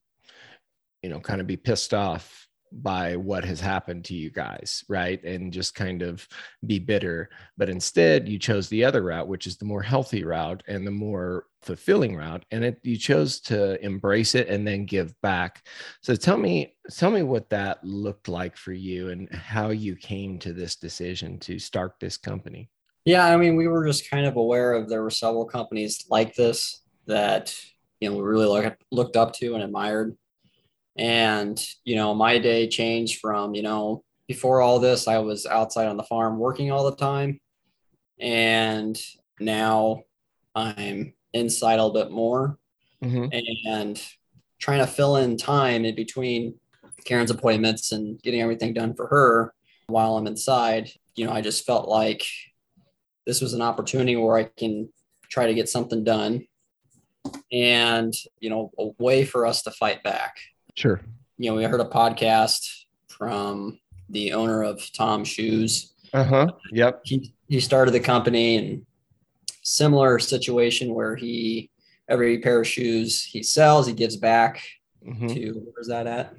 you 1.02 1.10
know, 1.10 1.20
kind 1.20 1.40
of 1.40 1.46
be 1.46 1.56
pissed 1.56 1.92
off 1.92 2.47
by 2.72 3.16
what 3.16 3.44
has 3.44 3.60
happened 3.60 4.04
to 4.06 4.14
you 4.14 4.30
guys, 4.30 4.84
right? 4.88 5.22
And 5.24 5.52
just 5.52 5.74
kind 5.74 6.02
of 6.02 6.26
be 6.66 6.78
bitter. 6.78 7.30
But 7.56 7.68
instead, 7.68 8.28
you 8.28 8.38
chose 8.38 8.68
the 8.68 8.84
other 8.84 9.02
route, 9.02 9.28
which 9.28 9.46
is 9.46 9.56
the 9.56 9.64
more 9.64 9.82
healthy 9.82 10.24
route 10.24 10.62
and 10.68 10.86
the 10.86 10.92
more 10.92 11.46
fulfilling 11.62 12.16
route. 12.16 12.44
And 12.50 12.64
it, 12.64 12.80
you 12.82 12.96
chose 12.96 13.40
to 13.42 13.82
embrace 13.84 14.34
it 14.34 14.48
and 14.48 14.66
then 14.66 14.84
give 14.84 15.18
back. 15.20 15.66
So 16.02 16.14
tell 16.14 16.36
me, 16.36 16.74
tell 16.90 17.10
me 17.10 17.22
what 17.22 17.50
that 17.50 17.82
looked 17.84 18.28
like 18.28 18.56
for 18.56 18.72
you 18.72 19.10
and 19.10 19.32
how 19.32 19.70
you 19.70 19.96
came 19.96 20.38
to 20.40 20.52
this 20.52 20.76
decision 20.76 21.38
to 21.40 21.58
start 21.58 21.94
this 22.00 22.16
company. 22.16 22.70
Yeah, 23.04 23.26
I 23.26 23.36
mean, 23.36 23.56
we 23.56 23.68
were 23.68 23.86
just 23.86 24.10
kind 24.10 24.26
of 24.26 24.36
aware 24.36 24.74
of 24.74 24.88
there 24.88 25.02
were 25.02 25.10
several 25.10 25.46
companies 25.46 26.04
like 26.10 26.34
this 26.34 26.82
that 27.06 27.58
you 28.00 28.10
know 28.10 28.16
we 28.16 28.22
really 28.22 28.46
look, 28.46 28.76
looked 28.92 29.16
up 29.16 29.32
to 29.34 29.54
and 29.54 29.62
admired 29.62 30.16
and, 30.98 31.64
you 31.84 31.94
know, 31.94 32.14
my 32.14 32.38
day 32.38 32.68
changed 32.68 33.20
from, 33.20 33.54
you 33.54 33.62
know, 33.62 34.02
before 34.26 34.60
all 34.60 34.78
this, 34.78 35.08
I 35.08 35.18
was 35.18 35.46
outside 35.46 35.86
on 35.86 35.96
the 35.96 36.02
farm 36.02 36.38
working 36.38 36.70
all 36.70 36.90
the 36.90 36.96
time. 36.96 37.40
And 38.20 39.00
now 39.40 40.02
I'm 40.54 41.14
inside 41.32 41.78
a 41.78 41.84
little 41.84 42.04
bit 42.04 42.12
more 42.12 42.58
mm-hmm. 43.02 43.26
and 43.66 44.02
trying 44.58 44.80
to 44.80 44.86
fill 44.86 45.16
in 45.16 45.36
time 45.36 45.84
in 45.84 45.94
between 45.94 46.54
Karen's 47.04 47.30
appointments 47.30 47.92
and 47.92 48.20
getting 48.20 48.40
everything 48.40 48.74
done 48.74 48.94
for 48.94 49.06
her 49.06 49.54
while 49.86 50.16
I'm 50.16 50.26
inside. 50.26 50.90
You 51.14 51.26
know, 51.26 51.32
I 51.32 51.40
just 51.40 51.64
felt 51.64 51.88
like 51.88 52.24
this 53.24 53.40
was 53.40 53.54
an 53.54 53.62
opportunity 53.62 54.16
where 54.16 54.36
I 54.36 54.44
can 54.44 54.88
try 55.30 55.46
to 55.46 55.54
get 55.54 55.68
something 55.68 56.02
done 56.02 56.46
and, 57.52 58.12
you 58.40 58.50
know, 58.50 58.72
a 58.78 58.88
way 59.02 59.24
for 59.24 59.46
us 59.46 59.62
to 59.62 59.70
fight 59.70 60.02
back. 60.02 60.38
Sure. 60.78 61.00
You 61.38 61.50
know, 61.50 61.56
we 61.56 61.64
heard 61.64 61.80
a 61.80 61.84
podcast 61.84 62.84
from 63.08 63.80
the 64.10 64.32
owner 64.32 64.62
of 64.62 64.80
Tom 64.92 65.24
Shoes. 65.24 65.92
Uh 66.12 66.22
huh. 66.22 66.52
Yep. 66.70 67.00
He 67.02 67.34
he 67.48 67.58
started 67.58 67.90
the 67.90 67.98
company 67.98 68.56
and 68.56 68.86
similar 69.64 70.20
situation 70.20 70.94
where 70.94 71.16
he 71.16 71.68
every 72.08 72.38
pair 72.38 72.60
of 72.60 72.66
shoes 72.68 73.24
he 73.24 73.42
sells 73.42 73.88
he 73.88 73.92
gives 73.92 74.16
back 74.16 74.62
mm-hmm. 75.04 75.26
to 75.26 75.66
where's 75.74 75.88
that 75.88 76.06
at? 76.06 76.36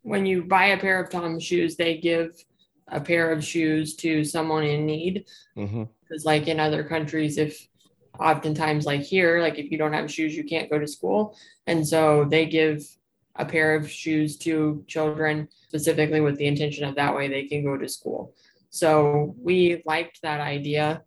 When 0.00 0.24
you 0.24 0.44
buy 0.44 0.68
a 0.68 0.78
pair 0.78 0.98
of 0.98 1.10
Tom 1.10 1.38
shoes, 1.38 1.76
they 1.76 1.98
give 1.98 2.42
a 2.88 2.98
pair 2.98 3.30
of 3.30 3.44
shoes 3.44 3.94
to 3.96 4.24
someone 4.24 4.64
in 4.64 4.86
need. 4.86 5.26
Because, 5.54 5.68
mm-hmm. 5.70 6.14
like 6.24 6.48
in 6.48 6.58
other 6.58 6.82
countries, 6.82 7.36
if 7.36 7.68
oftentimes, 8.18 8.86
like 8.86 9.02
here, 9.02 9.42
like 9.42 9.58
if 9.58 9.70
you 9.70 9.76
don't 9.76 9.92
have 9.92 10.10
shoes, 10.10 10.34
you 10.34 10.44
can't 10.44 10.70
go 10.70 10.78
to 10.78 10.88
school. 10.88 11.36
And 11.66 11.86
so 11.86 12.24
they 12.24 12.46
give 12.46 12.86
a 13.36 13.44
pair 13.44 13.74
of 13.74 13.90
shoes 13.90 14.36
to 14.38 14.84
children 14.86 15.48
specifically 15.68 16.20
with 16.20 16.36
the 16.36 16.46
intention 16.46 16.84
of 16.84 16.94
that 16.96 17.14
way 17.14 17.28
they 17.28 17.44
can 17.44 17.64
go 17.64 17.76
to 17.76 17.88
school. 17.88 18.34
So 18.70 19.34
we 19.38 19.82
liked 19.86 20.20
that 20.22 20.40
idea 20.40 21.02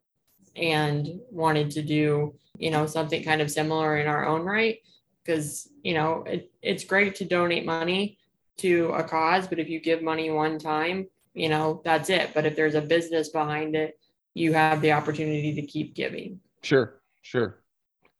and 0.55 1.19
wanted 1.31 1.71
to 1.71 1.81
do, 1.81 2.35
you 2.57 2.71
know, 2.71 2.85
something 2.85 3.23
kind 3.23 3.41
of 3.41 3.51
similar 3.51 3.97
in 3.97 4.07
our 4.07 4.25
own 4.25 4.41
right 4.41 4.79
because, 5.23 5.69
you 5.83 5.93
know, 5.93 6.23
it, 6.27 6.51
it's 6.61 6.83
great 6.83 7.15
to 7.15 7.25
donate 7.25 7.65
money 7.65 8.17
to 8.57 8.91
a 8.93 9.03
cause, 9.03 9.47
but 9.47 9.59
if 9.59 9.69
you 9.69 9.79
give 9.79 10.01
money 10.01 10.29
one 10.29 10.57
time, 10.57 11.07
you 11.33 11.49
know, 11.49 11.81
that's 11.83 12.09
it. 12.09 12.31
But 12.33 12.45
if 12.45 12.55
there's 12.55 12.75
a 12.75 12.81
business 12.81 13.29
behind 13.29 13.75
it, 13.75 13.99
you 14.33 14.53
have 14.53 14.81
the 14.81 14.93
opportunity 14.93 15.53
to 15.55 15.61
keep 15.63 15.95
giving. 15.95 16.39
Sure, 16.61 17.01
sure. 17.21 17.59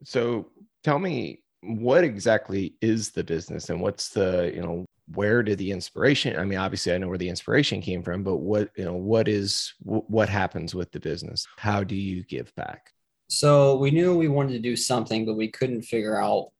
So 0.03 0.49
tell 0.83 0.99
me 0.99 1.41
what 1.65 2.03
exactly 2.03 2.75
is 2.81 3.11
the 3.11 3.23
business 3.23 3.69
and 3.69 3.81
what's 3.81 4.09
the 4.09 4.51
you 4.53 4.61
know 4.61 4.85
where 5.13 5.43
did 5.43 5.57
the 5.59 5.71
inspiration 5.71 6.35
i 6.37 6.43
mean 6.43 6.57
obviously 6.57 6.93
i 6.93 6.97
know 6.97 7.07
where 7.07 7.17
the 7.17 7.29
inspiration 7.29 7.79
came 7.81 8.01
from 8.01 8.23
but 8.23 8.37
what 8.37 8.69
you 8.75 8.83
know 8.83 8.95
what 8.95 9.27
is 9.27 9.73
what 9.85 10.29
happens 10.29 10.73
with 10.73 10.91
the 10.91 10.99
business? 10.99 11.47
How 11.57 11.83
do 11.83 11.95
you 11.95 12.23
give 12.23 12.53
back? 12.55 12.91
So 13.27 13.77
we 13.77 13.91
knew 13.91 14.15
we 14.15 14.27
wanted 14.27 14.53
to 14.53 14.59
do 14.59 14.75
something 14.75 15.25
but 15.25 15.35
we 15.35 15.49
couldn't 15.49 15.83
figure 15.83 16.19
out 16.19 16.51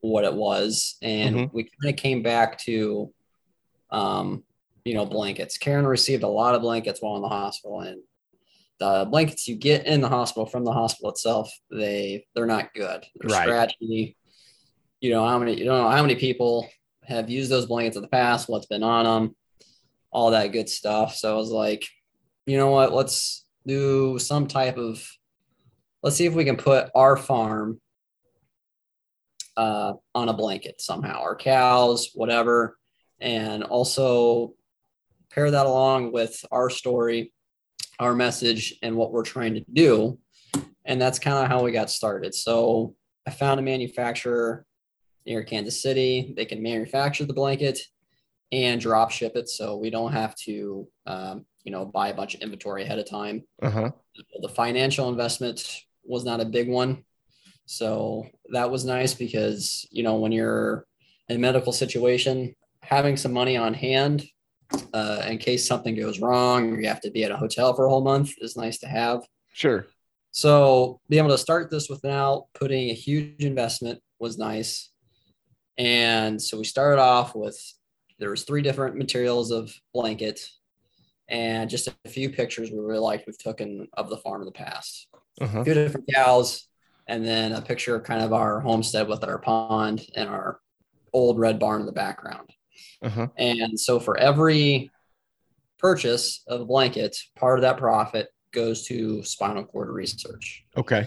what 0.00 0.24
it 0.24 0.32
was. 0.32 0.96
And 1.02 1.36
mm-hmm. 1.36 1.56
we 1.56 1.64
kind 1.64 1.94
of 1.94 2.00
came 2.00 2.22
back 2.22 2.58
to 2.60 3.12
um 3.90 4.44
you 4.84 4.94
know 4.94 5.04
blankets. 5.06 5.58
Karen 5.58 5.86
received 5.86 6.22
a 6.22 6.28
lot 6.28 6.54
of 6.54 6.62
blankets 6.62 7.00
while 7.02 7.16
in 7.16 7.22
the 7.22 7.28
hospital 7.28 7.80
and 7.80 8.00
the 8.78 9.06
blankets 9.10 9.46
you 9.46 9.56
get 9.56 9.86
in 9.86 10.00
the 10.00 10.08
hospital 10.08 10.46
from 10.46 10.64
the 10.64 10.72
hospital 10.72 11.10
itself 11.10 11.50
they 11.70 12.26
they're 12.34 12.46
not 12.46 12.72
good. 12.74 13.04
They're 13.16 13.36
right. 13.36 13.44
scratchy 13.44 14.16
you 15.00 15.10
know 15.10 15.26
how 15.26 15.38
many 15.38 15.58
you 15.58 15.64
don't 15.64 15.82
know 15.82 15.90
how 15.90 16.02
many 16.02 16.16
people 16.16 16.68
have 17.04 17.30
used 17.30 17.50
those 17.50 17.66
blankets 17.66 17.96
in 17.96 18.02
the 18.02 18.08
past, 18.08 18.48
what's 18.48 18.66
been 18.66 18.82
on 18.82 19.04
them, 19.04 19.36
all 20.10 20.30
that 20.30 20.52
good 20.52 20.68
stuff. 20.68 21.16
So 21.16 21.32
I 21.32 21.36
was 21.36 21.50
like, 21.50 21.86
you 22.46 22.56
know 22.56 22.70
what, 22.70 22.92
let's 22.92 23.44
do 23.66 24.18
some 24.18 24.46
type 24.46 24.76
of 24.76 25.04
let's 26.02 26.16
see 26.16 26.26
if 26.26 26.34
we 26.34 26.44
can 26.44 26.56
put 26.56 26.90
our 26.94 27.16
farm 27.16 27.80
uh, 29.56 29.94
on 30.14 30.28
a 30.28 30.32
blanket 30.32 30.80
somehow, 30.80 31.20
our 31.20 31.36
cows, 31.36 32.10
whatever, 32.14 32.78
and 33.20 33.62
also 33.64 34.54
pair 35.30 35.50
that 35.50 35.66
along 35.66 36.12
with 36.12 36.44
our 36.50 36.70
story, 36.70 37.32
our 37.98 38.14
message, 38.14 38.76
and 38.82 38.96
what 38.96 39.12
we're 39.12 39.22
trying 39.22 39.54
to 39.54 39.64
do. 39.72 40.18
And 40.84 41.00
that's 41.00 41.18
kind 41.18 41.36
of 41.36 41.48
how 41.48 41.62
we 41.62 41.72
got 41.72 41.90
started. 41.90 42.34
So 42.34 42.94
I 43.26 43.30
found 43.30 43.60
a 43.60 43.62
manufacturer 43.62 44.64
near 45.30 45.44
Kansas 45.44 45.80
City. 45.80 46.34
They 46.36 46.44
can 46.44 46.62
manufacture 46.62 47.24
the 47.24 47.32
blanket 47.32 47.78
and 48.52 48.80
drop 48.80 49.12
ship 49.12 49.36
it, 49.36 49.48
so 49.48 49.76
we 49.76 49.88
don't 49.88 50.12
have 50.12 50.34
to, 50.34 50.88
um, 51.06 51.46
you 51.62 51.70
know, 51.70 51.86
buy 51.86 52.08
a 52.08 52.14
bunch 52.14 52.34
of 52.34 52.40
inventory 52.40 52.82
ahead 52.82 52.98
of 52.98 53.08
time. 53.08 53.44
Uh-huh. 53.62 53.92
The 54.42 54.48
financial 54.48 55.08
investment 55.08 55.84
was 56.04 56.24
not 56.24 56.40
a 56.40 56.44
big 56.44 56.68
one, 56.68 57.04
so 57.64 58.26
that 58.52 58.70
was 58.70 58.84
nice 58.84 59.14
because 59.14 59.86
you 59.92 60.02
know 60.02 60.16
when 60.16 60.32
you're 60.32 60.84
in 61.28 61.36
a 61.36 61.38
medical 61.38 61.72
situation, 61.72 62.56
having 62.82 63.16
some 63.16 63.32
money 63.32 63.56
on 63.56 63.72
hand 63.72 64.26
uh, 64.92 65.22
in 65.28 65.38
case 65.38 65.66
something 65.66 65.94
goes 65.94 66.18
wrong 66.18 66.72
or 66.72 66.80
you 66.80 66.88
have 66.88 67.00
to 67.02 67.10
be 67.10 67.22
at 67.22 67.30
a 67.30 67.36
hotel 67.36 67.72
for 67.72 67.86
a 67.86 67.88
whole 67.88 68.02
month 68.02 68.34
is 68.40 68.56
nice 68.56 68.78
to 68.78 68.88
have. 68.88 69.22
Sure. 69.52 69.86
So 70.32 71.00
being 71.08 71.24
able 71.24 71.34
to 71.34 71.38
start 71.38 71.70
this 71.70 71.88
without 71.88 72.46
putting 72.54 72.90
a 72.90 72.94
huge 72.94 73.44
investment 73.44 74.00
was 74.18 74.38
nice. 74.38 74.89
And 75.80 76.40
so 76.40 76.58
we 76.58 76.64
started 76.64 77.00
off 77.00 77.34
with 77.34 77.58
there 78.18 78.28
was 78.28 78.42
three 78.42 78.60
different 78.60 78.96
materials 78.96 79.50
of 79.50 79.74
blanket 79.94 80.46
and 81.26 81.70
just 81.70 81.88
a 81.88 82.08
few 82.08 82.28
pictures 82.28 82.70
we 82.70 82.78
really 82.78 82.98
liked 82.98 83.26
we've 83.26 83.38
taken 83.38 83.88
of 83.94 84.10
the 84.10 84.18
farm 84.18 84.42
in 84.42 84.44
the 84.44 84.52
past. 84.52 85.06
Uh-huh. 85.40 85.60
A 85.60 85.64
few 85.64 85.72
different 85.72 86.06
cows, 86.14 86.68
and 87.06 87.24
then 87.24 87.52
a 87.52 87.62
picture 87.62 87.94
of 87.94 88.04
kind 88.04 88.22
of 88.22 88.34
our 88.34 88.60
homestead 88.60 89.08
with 89.08 89.24
our 89.24 89.38
pond 89.38 90.06
and 90.16 90.28
our 90.28 90.60
old 91.14 91.38
red 91.38 91.58
barn 91.58 91.80
in 91.80 91.86
the 91.86 91.92
background. 91.92 92.50
Uh-huh. 93.02 93.28
And 93.38 93.80
so 93.80 93.98
for 93.98 94.18
every 94.18 94.90
purchase 95.78 96.42
of 96.46 96.60
a 96.60 96.66
blanket, 96.66 97.16
part 97.36 97.58
of 97.58 97.62
that 97.62 97.78
profit 97.78 98.28
goes 98.52 98.86
to 98.86 99.22
spinal 99.22 99.64
cord 99.64 99.90
research. 99.90 100.64
Okay. 100.76 101.06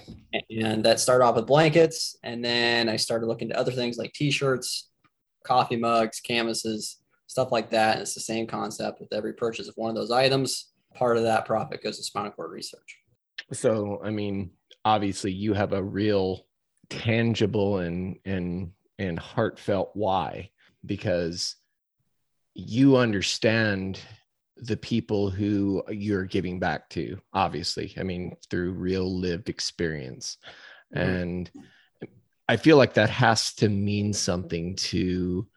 And 0.49 0.83
that 0.83 0.99
started 0.99 1.25
off 1.25 1.35
with 1.35 1.47
blankets. 1.47 2.17
And 2.23 2.43
then 2.43 2.89
I 2.89 2.95
started 2.95 3.27
looking 3.27 3.49
to 3.49 3.57
other 3.57 3.71
things 3.71 3.97
like 3.97 4.13
t 4.13 4.31
shirts, 4.31 4.89
coffee 5.43 5.75
mugs, 5.75 6.19
canvases, 6.19 6.97
stuff 7.27 7.51
like 7.51 7.69
that. 7.71 7.93
And 7.93 8.01
it's 8.01 8.13
the 8.13 8.19
same 8.19 8.47
concept 8.47 8.99
with 8.99 9.13
every 9.13 9.33
purchase 9.33 9.67
of 9.67 9.75
one 9.75 9.89
of 9.89 9.95
those 9.95 10.11
items. 10.11 10.71
Part 10.95 11.17
of 11.17 11.23
that 11.23 11.45
profit 11.45 11.83
goes 11.83 11.97
to 11.97 12.03
spinal 12.03 12.31
cord 12.31 12.51
research. 12.51 12.97
So, 13.51 14.01
I 14.03 14.09
mean, 14.09 14.51
obviously, 14.85 15.31
you 15.31 15.53
have 15.53 15.73
a 15.73 15.83
real 15.83 16.45
tangible 16.89 17.79
and, 17.79 18.17
and, 18.25 18.71
and 18.99 19.17
heartfelt 19.17 19.91
why 19.93 20.51
because 20.85 21.55
you 22.53 22.97
understand 22.97 23.99
the 24.57 24.77
people 24.77 25.29
who 25.29 25.83
you're 25.89 26.25
giving 26.25 26.59
back 26.59 26.87
to 26.89 27.17
obviously 27.33 27.93
i 27.97 28.03
mean 28.03 28.35
through 28.49 28.71
real 28.71 29.19
lived 29.19 29.49
experience 29.49 30.37
mm-hmm. 30.95 31.09
and 31.09 31.51
i 32.47 32.55
feel 32.55 32.77
like 32.77 32.93
that 32.93 33.09
has 33.09 33.53
to 33.53 33.69
mean 33.69 34.13
something 34.13 34.75
to 34.75 35.47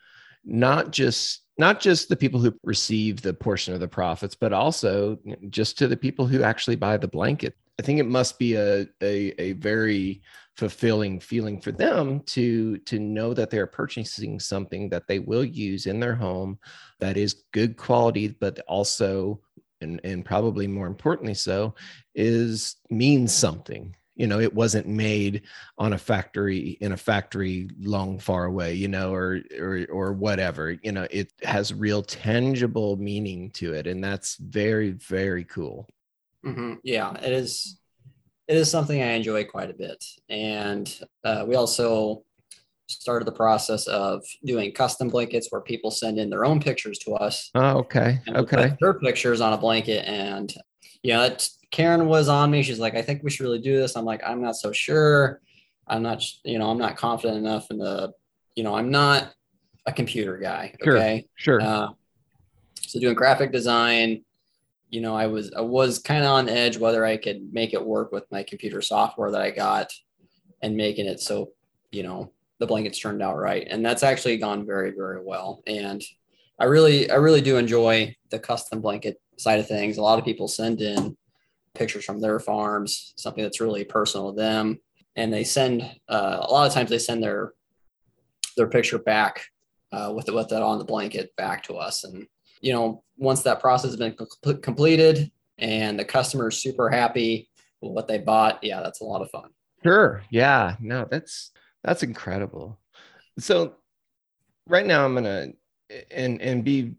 not 0.45 0.93
just 0.93 1.43
not 1.59 1.81
just 1.81 2.09
the 2.09 2.17
people 2.17 2.41
who 2.41 2.55
receive 2.63 3.23
the 3.23 3.33
portion 3.33 3.73
of 3.73 3.81
the 3.81 3.89
profits, 3.89 4.35
but 4.35 4.53
also 4.53 5.19
just 5.49 5.79
to 5.79 5.89
the 5.89 5.97
people 5.97 6.27
who 6.27 6.43
actually 6.43 6.77
buy 6.77 6.97
the 6.97 7.09
blanket. 7.09 7.55
I 7.79 7.83
think 7.83 7.99
it 7.99 8.07
must 8.07 8.39
be 8.39 8.55
a 8.55 8.87
a, 9.03 9.35
a 9.39 9.53
very 9.53 10.23
fulfilling 10.57 11.21
feeling 11.21 11.61
for 11.61 11.71
them 11.71 12.21
to 12.21 12.79
to 12.79 12.99
know 12.99 13.35
that 13.35 13.51
they're 13.51 13.67
purchasing 13.67 14.41
something 14.41 14.89
that 14.89 15.07
they 15.07 15.19
will 15.19 15.45
use 15.45 15.87
in 15.87 16.01
their 16.01 16.15
home 16.15 16.59
that 16.99 17.17
is 17.17 17.43
good 17.53 17.77
quality, 17.77 18.29
but 18.29 18.59
also 18.67 19.41
and, 19.83 20.01
and 20.05 20.25
probably 20.25 20.67
more 20.67 20.87
importantly 20.87 21.35
so 21.35 21.75
is 22.15 22.77
means 22.91 23.35
something. 23.35 23.95
You 24.15 24.27
know 24.27 24.41
it 24.41 24.55
wasn't 24.55 24.87
made 24.87 25.43
on 25.77 25.93
a 25.93 25.99
factory 25.99 26.79
in 26.81 26.93
a 26.93 26.97
factory 26.97 27.69
long 27.79 28.19
far 28.19 28.47
away 28.47 28.73
you 28.73 28.89
know 28.89 29.13
or 29.13 29.43
or 29.61 29.87
or 29.91 30.13
whatever. 30.15 30.75
You 30.83 30.93
know 30.93 31.07
it 31.11 31.33
has 31.43 31.75
real 31.75 32.03
tangible 32.03 32.97
meaning 32.97 33.51
to 33.53 33.75
it 33.75 33.87
and 33.87 34.03
that's 34.03 34.37
very 34.37 34.93
very 34.93 35.45
cool. 35.45 35.87
Mm-hmm. 36.45 36.75
yeah 36.85 37.13
it 37.17 37.33
is 37.33 37.77
it 38.49 38.57
is 38.57 38.71
something 38.71 39.03
i 39.03 39.13
enjoy 39.13 39.45
quite 39.45 39.71
a 39.71 39.75
bit 39.75 40.05
and 40.29 41.01
uh, 41.25 41.45
we 41.47 41.55
also 41.55 42.23
started 42.89 43.25
the 43.25 43.33
process 43.33 43.87
of 43.89 44.23
doing 44.45 44.73
custom 44.73 45.09
blankets 45.09 45.49
where 45.51 45.61
people 45.61 45.91
send 45.91 46.19
in 46.19 46.31
their 46.31 46.45
own 46.45 46.61
pictures 46.61 46.99
to 46.99 47.13
us 47.15 47.51
oh 47.55 47.79
okay 47.79 48.21
okay 48.29 48.77
their 48.81 48.95
pictures 48.95 49.41
on 49.41 49.53
a 49.53 49.59
blanket 49.59 50.07
and 50.07 50.55
you 51.03 51.13
know 51.13 51.37
Karen 51.71 52.07
was 52.07 52.29
on 52.29 52.51
me. 52.51 52.63
She's 52.63 52.79
like, 52.79 52.95
I 52.95 53.03
think 53.03 53.23
we 53.23 53.31
should 53.31 53.45
really 53.45 53.61
do 53.61 53.77
this. 53.77 53.97
I'm 53.97 54.05
like, 54.05 54.23
I'm 54.25 54.41
not 54.41 54.57
so 54.57 54.73
sure. 54.73 55.41
I'm 55.87 56.03
not, 56.03 56.23
you 56.45 56.59
know, 56.59 56.71
I'm 56.71 56.79
not 56.79 56.97
confident 56.97 57.39
enough 57.39 57.71
in 57.71 57.79
the, 57.79 58.13
you 58.55 58.65
know, 58.65 58.75
I'm 58.75 58.91
not 58.91 59.35
a 59.85 59.93
computer 59.93 60.39
guy. 60.39 60.75
Okay. 60.83 61.27
Sure. 61.35 61.61
sure. 61.61 61.69
Uh, 61.69 61.89
so 62.81 63.01
doing 63.01 63.15
graphic 63.15 63.53
design, 63.53 64.25
you 64.91 65.01
know, 65.01 65.17
I 65.17 65.27
was, 65.27 65.53
I 65.53 65.61
was 65.61 65.99
kind 65.99 66.25
of 66.25 66.31
on 66.31 66.49
edge 66.49 66.79
whether 66.79 67.05
I 67.05 67.17
could 67.17 67.53
make 67.53 67.75
it 67.75 67.85
work 67.85 68.13
with 68.13 68.31
my 68.31 68.43
computer 68.43 68.81
software 68.81 69.31
that 69.31 69.41
I 69.41 69.51
got 69.51 69.93
and 70.63 70.77
making 70.77 71.07
it 71.07 71.21
so, 71.21 71.51
you 71.91 72.03
know, 72.03 72.33
the 72.59 72.67
blankets 72.67 72.99
turned 72.99 73.23
out 73.23 73.37
right. 73.37 73.67
And 73.69 73.85
that's 73.85 74.03
actually 74.03 74.39
gone 74.39 74.65
very, 74.65 74.93
very 74.93 75.23
well. 75.23 75.63
And 75.67 76.03
I 76.59 76.65
really, 76.65 77.11
I 77.11 77.17
really 77.17 77.43
do 77.43 77.59
enjoy 77.59 78.17
the 78.31 78.39
custom 78.39 78.81
blanket 78.81 79.21
side 79.37 79.61
of 79.61 79.69
things. 79.69 79.99
A 79.99 80.03
lot 80.03 80.19
of 80.19 80.25
people 80.25 80.49
send 80.49 80.81
in 80.81 81.17
pictures 81.75 82.05
from 82.05 82.21
their 82.21 82.41
farms, 82.41 83.13
something 83.17 83.43
that's 83.43 83.61
really 83.61 83.85
personal 83.85 84.33
to 84.33 84.37
them. 84.37 84.79
And 85.17 85.33
they 85.33 85.45
send 85.45 85.83
uh, 86.09 86.39
a 86.41 86.51
lot 86.51 86.67
of 86.67 86.73
times 86.73 86.91
they 86.91 86.99
send 86.99 87.23
their 87.23 87.53
their 88.57 88.69
picture 88.69 88.99
back 88.99 89.45
uh, 89.93 90.11
with 90.15 90.29
it 90.29 90.35
with 90.35 90.51
it 90.51 90.63
on 90.63 90.79
the 90.79 90.85
blanket 90.85 91.35
back 91.37 91.63
to 91.65 91.75
us. 91.75 92.05
And 92.05 92.27
you 92.61 92.73
know, 92.73 93.03
once 93.17 93.43
that 93.43 93.61
process 93.61 93.91
has 93.91 93.97
been 93.97 94.15
com- 94.15 94.61
completed 94.61 95.31
and 95.59 95.99
the 95.99 96.05
customer 96.05 96.49
is 96.49 96.61
super 96.61 96.89
happy 96.89 97.49
with 97.81 97.93
what 97.93 98.09
they 98.09 98.19
bought, 98.19 98.63
yeah, 98.63 98.83
that's 98.83 99.01
a 99.01 99.05
lot 99.05 99.23
of 99.23 99.31
fun. 99.31 99.51
Sure. 99.83 100.23
Yeah. 100.31 100.77
No, 100.81 101.07
that's 101.11 101.53
that's 101.85 102.03
incredible. 102.03 102.79
So 103.39 103.75
right 104.67 104.87
now 104.87 105.05
I'm 105.05 105.15
gonna 105.15 105.49
and 106.11 106.41
and 106.41 106.65
be 106.65 106.95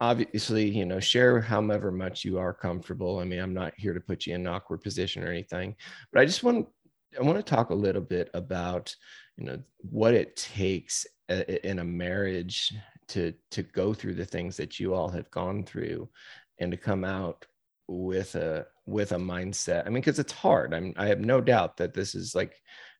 obviously, 0.00 0.68
you 0.68 0.84
know, 0.84 1.00
share 1.00 1.40
however 1.40 1.92
much 1.92 2.24
you 2.24 2.38
are 2.38 2.52
comfortable. 2.52 3.20
I 3.20 3.24
mean, 3.24 3.40
I'm 3.40 3.54
not 3.54 3.72
here 3.76 3.94
to 3.94 4.00
put 4.00 4.26
you 4.26 4.34
in 4.34 4.42
an 4.42 4.52
awkward 4.52 4.82
position 4.82 5.22
or 5.22 5.28
anything, 5.28 5.76
but 6.12 6.20
I 6.20 6.24
just 6.24 6.42
want 6.42 6.68
I 7.18 7.22
want 7.22 7.38
to 7.38 7.42
talk 7.42 7.70
a 7.70 7.74
little 7.74 8.02
bit 8.02 8.30
about, 8.34 8.94
you 9.36 9.44
know, 9.44 9.58
what 9.78 10.14
it 10.14 10.36
takes 10.36 11.06
uh, 11.30 11.42
in 11.64 11.78
a 11.78 11.84
marriage 11.84 12.72
to 13.08 13.32
to 13.50 13.62
go 13.62 13.92
through 13.94 14.14
the 14.14 14.24
things 14.24 14.56
that 14.56 14.80
you 14.80 14.94
all 14.94 15.08
have 15.08 15.30
gone 15.30 15.64
through 15.64 16.08
and 16.58 16.70
to 16.70 16.76
come 16.76 17.04
out 17.04 17.46
with 17.88 18.34
a 18.34 18.66
with 18.86 19.12
a 19.12 19.16
mindset. 19.16 19.86
I 19.86 19.90
mean, 19.90 20.00
because 20.02 20.18
it's 20.18 20.32
hard. 20.32 20.74
I'm 20.74 20.94
I 20.96 21.06
have 21.06 21.20
no 21.20 21.40
doubt 21.40 21.76
that 21.78 21.94
this 21.94 22.14
is 22.14 22.34
like 22.34 22.54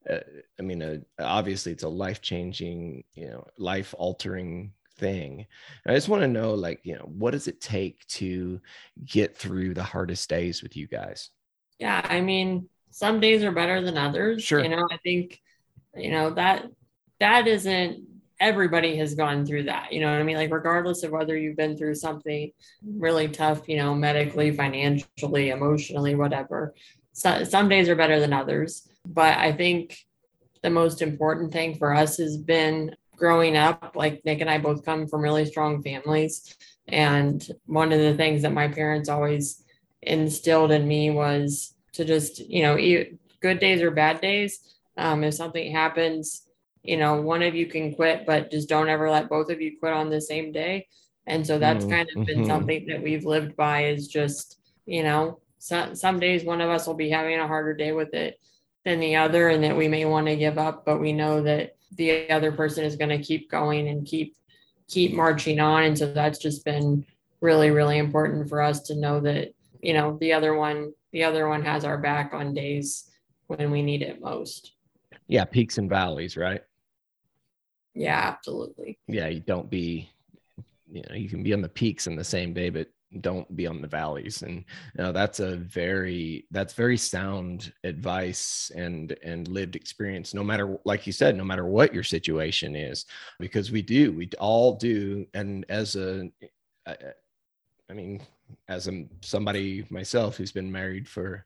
uh, 0.09 0.19
I 0.59 0.63
mean, 0.63 0.83
uh, 0.83 0.99
obviously, 1.21 1.73
it's 1.73 1.85
a 1.85 1.89
life 1.89 2.21
changing, 2.21 3.05
you 3.15 3.29
know, 3.29 3.47
life 3.57 3.95
altering 3.97 4.73
thing. 4.99 5.47
I 5.87 5.95
just 5.95 6.09
want 6.09 6.23
to 6.23 6.29
know, 6.29 6.55
like, 6.55 6.81
you 6.83 6.95
know, 6.95 7.09
what 7.09 7.33
does 7.33 7.49
it 7.49 7.61
take 7.61 8.07
to 8.09 8.61
get 9.05 9.37
through 9.37 9.75
the 9.75 9.83
hardest 9.83 10.29
days 10.29 10.63
with 10.63 10.77
you 10.77 10.89
guys? 10.89 11.31
Yeah, 11.79 12.01
I 12.05 12.21
mean, 12.21 12.69
some 12.91 13.21
days 13.21 13.45
are 13.45 13.53
better 13.53 13.81
than 13.81 13.97
others. 13.97 14.43
Sure. 14.43 14.63
You 14.63 14.71
know, 14.71 14.87
I 14.91 14.99
think, 14.99 15.41
you 15.95 16.11
know, 16.11 16.31
that 16.35 16.67
that 17.21 17.47
isn't 17.47 18.05
everybody 18.43 18.97
has 18.97 19.15
gone 19.15 19.47
through 19.47 19.63
that. 19.63 19.93
You 19.93 20.01
know 20.01 20.11
what 20.11 20.21
I 20.21 20.25
mean? 20.25 20.37
Like, 20.37 20.53
regardless 20.53 21.05
of 21.05 21.13
whether 21.13 21.37
you've 21.37 21.57
been 21.57 21.77
through 21.77 21.95
something 21.95 22.51
really 22.85 23.29
tough, 23.29 23.69
you 23.69 23.77
know, 23.77 23.95
medically, 23.95 24.51
financially, 24.51 25.51
emotionally, 25.51 26.17
whatever. 26.17 26.75
So, 27.13 27.45
some 27.45 27.69
days 27.69 27.89
are 27.89 27.95
better 27.95 28.19
than 28.19 28.33
others. 28.33 28.89
But 29.07 29.39
I 29.39 29.53
think 29.53 29.97
the 30.63 30.71
most 30.71 31.03
important 31.03 31.53
thing 31.53 31.77
for 31.77 31.95
us 31.95 32.19
has 32.19 32.37
been 32.37 32.97
growing 33.17 33.57
up, 33.57 33.93
like 33.95 34.25
Nick 34.25 34.41
and 34.41 34.51
I 34.51 34.59
both 34.59 34.85
come 34.85 35.07
from 35.07 35.23
really 35.23 35.47
strong 35.47 35.81
families. 35.81 36.57
And 36.89 37.47
one 37.67 37.93
of 37.93 38.01
the 38.01 38.15
things 38.15 38.43
that 38.43 38.53
my 38.53 38.67
parents 38.67 39.09
always 39.09 39.63
instilled 40.03 40.73
in 40.73 40.87
me 40.89 41.11
was 41.11 41.75
to 41.93 42.05
just, 42.05 42.41
you 42.41 42.63
know, 42.63 42.77
good 43.41 43.61
days 43.61 43.83
or 43.83 43.93
bad 43.93 44.21
days. 44.21 44.59
Um, 44.97 45.23
if 45.23 45.35
something 45.35 45.71
happens, 45.71 46.43
you 46.83 46.97
know, 46.97 47.21
one 47.21 47.43
of 47.43 47.55
you 47.55 47.67
can 47.67 47.95
quit, 47.95 48.27
but 48.27 48.51
just 48.51 48.69
don't 48.69 48.89
ever 48.89 49.11
let 49.11 49.29
both 49.29 49.51
of 49.51 49.61
you 49.61 49.79
quit 49.79 49.93
on 49.93 50.11
the 50.11 50.21
same 50.21 50.53
day. 50.53 50.89
And 51.27 51.47
so 51.47 51.59
that's 51.59 51.85
mm-hmm. 51.85 51.95
kind 51.95 52.09
of 52.17 52.27
been 52.27 52.39
mm-hmm. 52.39 52.47
something 52.47 52.87
that 52.87 53.03
we've 53.03 53.25
lived 53.25 53.57
by 53.57 53.85
is 53.85 54.09
just, 54.09 54.59
you 54.87 55.03
know, 55.03 55.39
some, 55.59 55.95
some 55.95 56.19
days 56.19 56.45
one 56.45 56.61
of 56.61 56.71
us 56.71 56.87
will 56.87 56.95
be 56.95 57.11
having 57.11 57.39
a 57.39 57.47
harder 57.47 57.75
day 57.75 57.93
with 57.93 58.13
it 58.15 58.41
than 58.85 58.99
the 58.99 59.15
other 59.15 59.49
and 59.49 59.63
that 59.63 59.77
we 59.77 59.87
may 59.87 60.05
want 60.05 60.27
to 60.27 60.37
give 60.37 60.59
up, 60.59 60.85
but 60.85 61.01
we 61.01 61.13
know 61.13 61.41
that 61.43 61.77
the 61.97 62.29
other 62.31 62.51
person 62.51 62.85
is 62.85 62.97
going 62.97 63.17
to 63.17 63.23
keep 63.23 63.51
going 63.51 63.89
and 63.89 64.07
keep 64.07 64.37
keep 64.89 65.15
marching 65.15 65.61
on 65.61 65.85
and 65.85 65.97
so 65.97 66.13
that's 66.13 66.39
just 66.39 66.65
been 66.65 67.05
really 67.41 67.71
really 67.71 67.99
important 67.99 68.49
for 68.49 68.61
us 68.61 68.81
to 68.81 68.95
know 68.95 69.21
that 69.21 69.53
you 69.81 69.95
know 69.95 70.19
the 70.21 70.33
other 70.33 70.55
one 70.55 70.93
the 71.13 71.25
other 71.25 71.49
one 71.49 71.63
has 71.63 71.85
our 71.85 71.99
back 71.99 72.35
on 72.35 72.53
days 72.53 73.11
when 73.47 73.71
we 73.71 73.83
need 73.83 74.03
it 74.03 74.21
most 74.21 74.73
yeah 75.29 75.45
peaks 75.45 75.79
and 75.79 75.89
valleys 75.89 76.37
right 76.37 76.63
yeah 77.95 78.21
absolutely. 78.35 78.99
Yeah 79.09 79.29
you 79.29 79.41
don't 79.41 79.71
be 79.71 80.09
you 80.91 81.03
know 81.09 81.15
you 81.15 81.29
can 81.29 81.43
be 81.43 81.55
on 81.55 81.63
the 81.63 81.69
peaks 81.69 82.07
in 82.07 82.17
the 82.17 82.25
same 82.25 82.53
day 82.53 82.71
but 82.71 82.89
don't 83.21 83.55
be 83.55 83.67
on 83.67 83.83
the 83.83 83.89
valleys. 83.89 84.43
And 84.43 84.65
you 84.97 85.05
know 85.05 85.13
that's 85.13 85.41
a 85.41 85.57
very 85.57 86.47
that's 86.51 86.75
very 86.75 86.97
sound 86.97 87.73
advice 87.85 88.71
and 88.75 89.17
and 89.23 89.49
lived 89.49 89.77
experience 89.77 90.35
no 90.35 90.43
matter 90.43 90.79
like 90.85 91.07
you 91.07 91.13
said 91.13 91.37
no 91.37 91.45
matter 91.45 91.67
what 91.67 91.95
your 91.95 92.05
situation 92.05 92.75
is 92.75 93.05
because 93.39 93.71
we 93.71 93.83
do 93.83 94.13
we 94.13 94.31
all 94.39 94.77
do. 94.77 95.27
And 95.35 95.67
as 95.69 95.97
a 95.97 96.31
I, 96.87 96.97
mean 97.93 98.23
as 98.69 98.89
a 98.89 99.05
somebody 99.21 99.87
myself 99.91 100.37
who's 100.37 100.53
been 100.53 100.73
married 100.73 101.07
for 101.07 101.45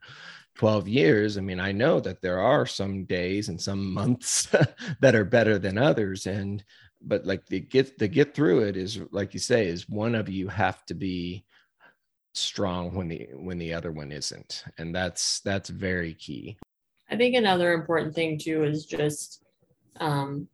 12 0.56 0.88
years 0.88 1.38
i 1.38 1.40
mean 1.40 1.60
i 1.60 1.70
know 1.70 2.00
that 2.00 2.20
there 2.22 2.40
are 2.40 2.66
some 2.66 3.04
days 3.04 3.48
and 3.48 3.60
some 3.60 3.92
months 3.92 4.48
that 5.00 5.14
are 5.14 5.24
better 5.24 5.58
than 5.58 5.78
others 5.78 6.26
and 6.26 6.64
but 7.02 7.24
like 7.24 7.46
the 7.46 7.60
get 7.60 7.98
the 7.98 8.08
get 8.08 8.34
through 8.34 8.60
it 8.60 8.76
is 8.76 9.00
like 9.12 9.34
you 9.34 9.40
say 9.40 9.66
is 9.66 9.88
one 9.88 10.14
of 10.14 10.28
you 10.28 10.48
have 10.48 10.84
to 10.86 10.94
be 10.94 11.44
strong 12.34 12.94
when 12.94 13.08
the 13.08 13.28
when 13.34 13.58
the 13.58 13.72
other 13.72 13.92
one 13.92 14.12
isn't 14.12 14.64
and 14.78 14.94
that's 14.94 15.40
that's 15.40 15.70
very 15.70 16.12
key. 16.14 16.56
I 17.10 17.16
think 17.16 17.34
another 17.34 17.72
important 17.72 18.14
thing 18.14 18.38
too 18.38 18.64
is 18.64 18.84
just 18.84 19.42
um 20.00 20.48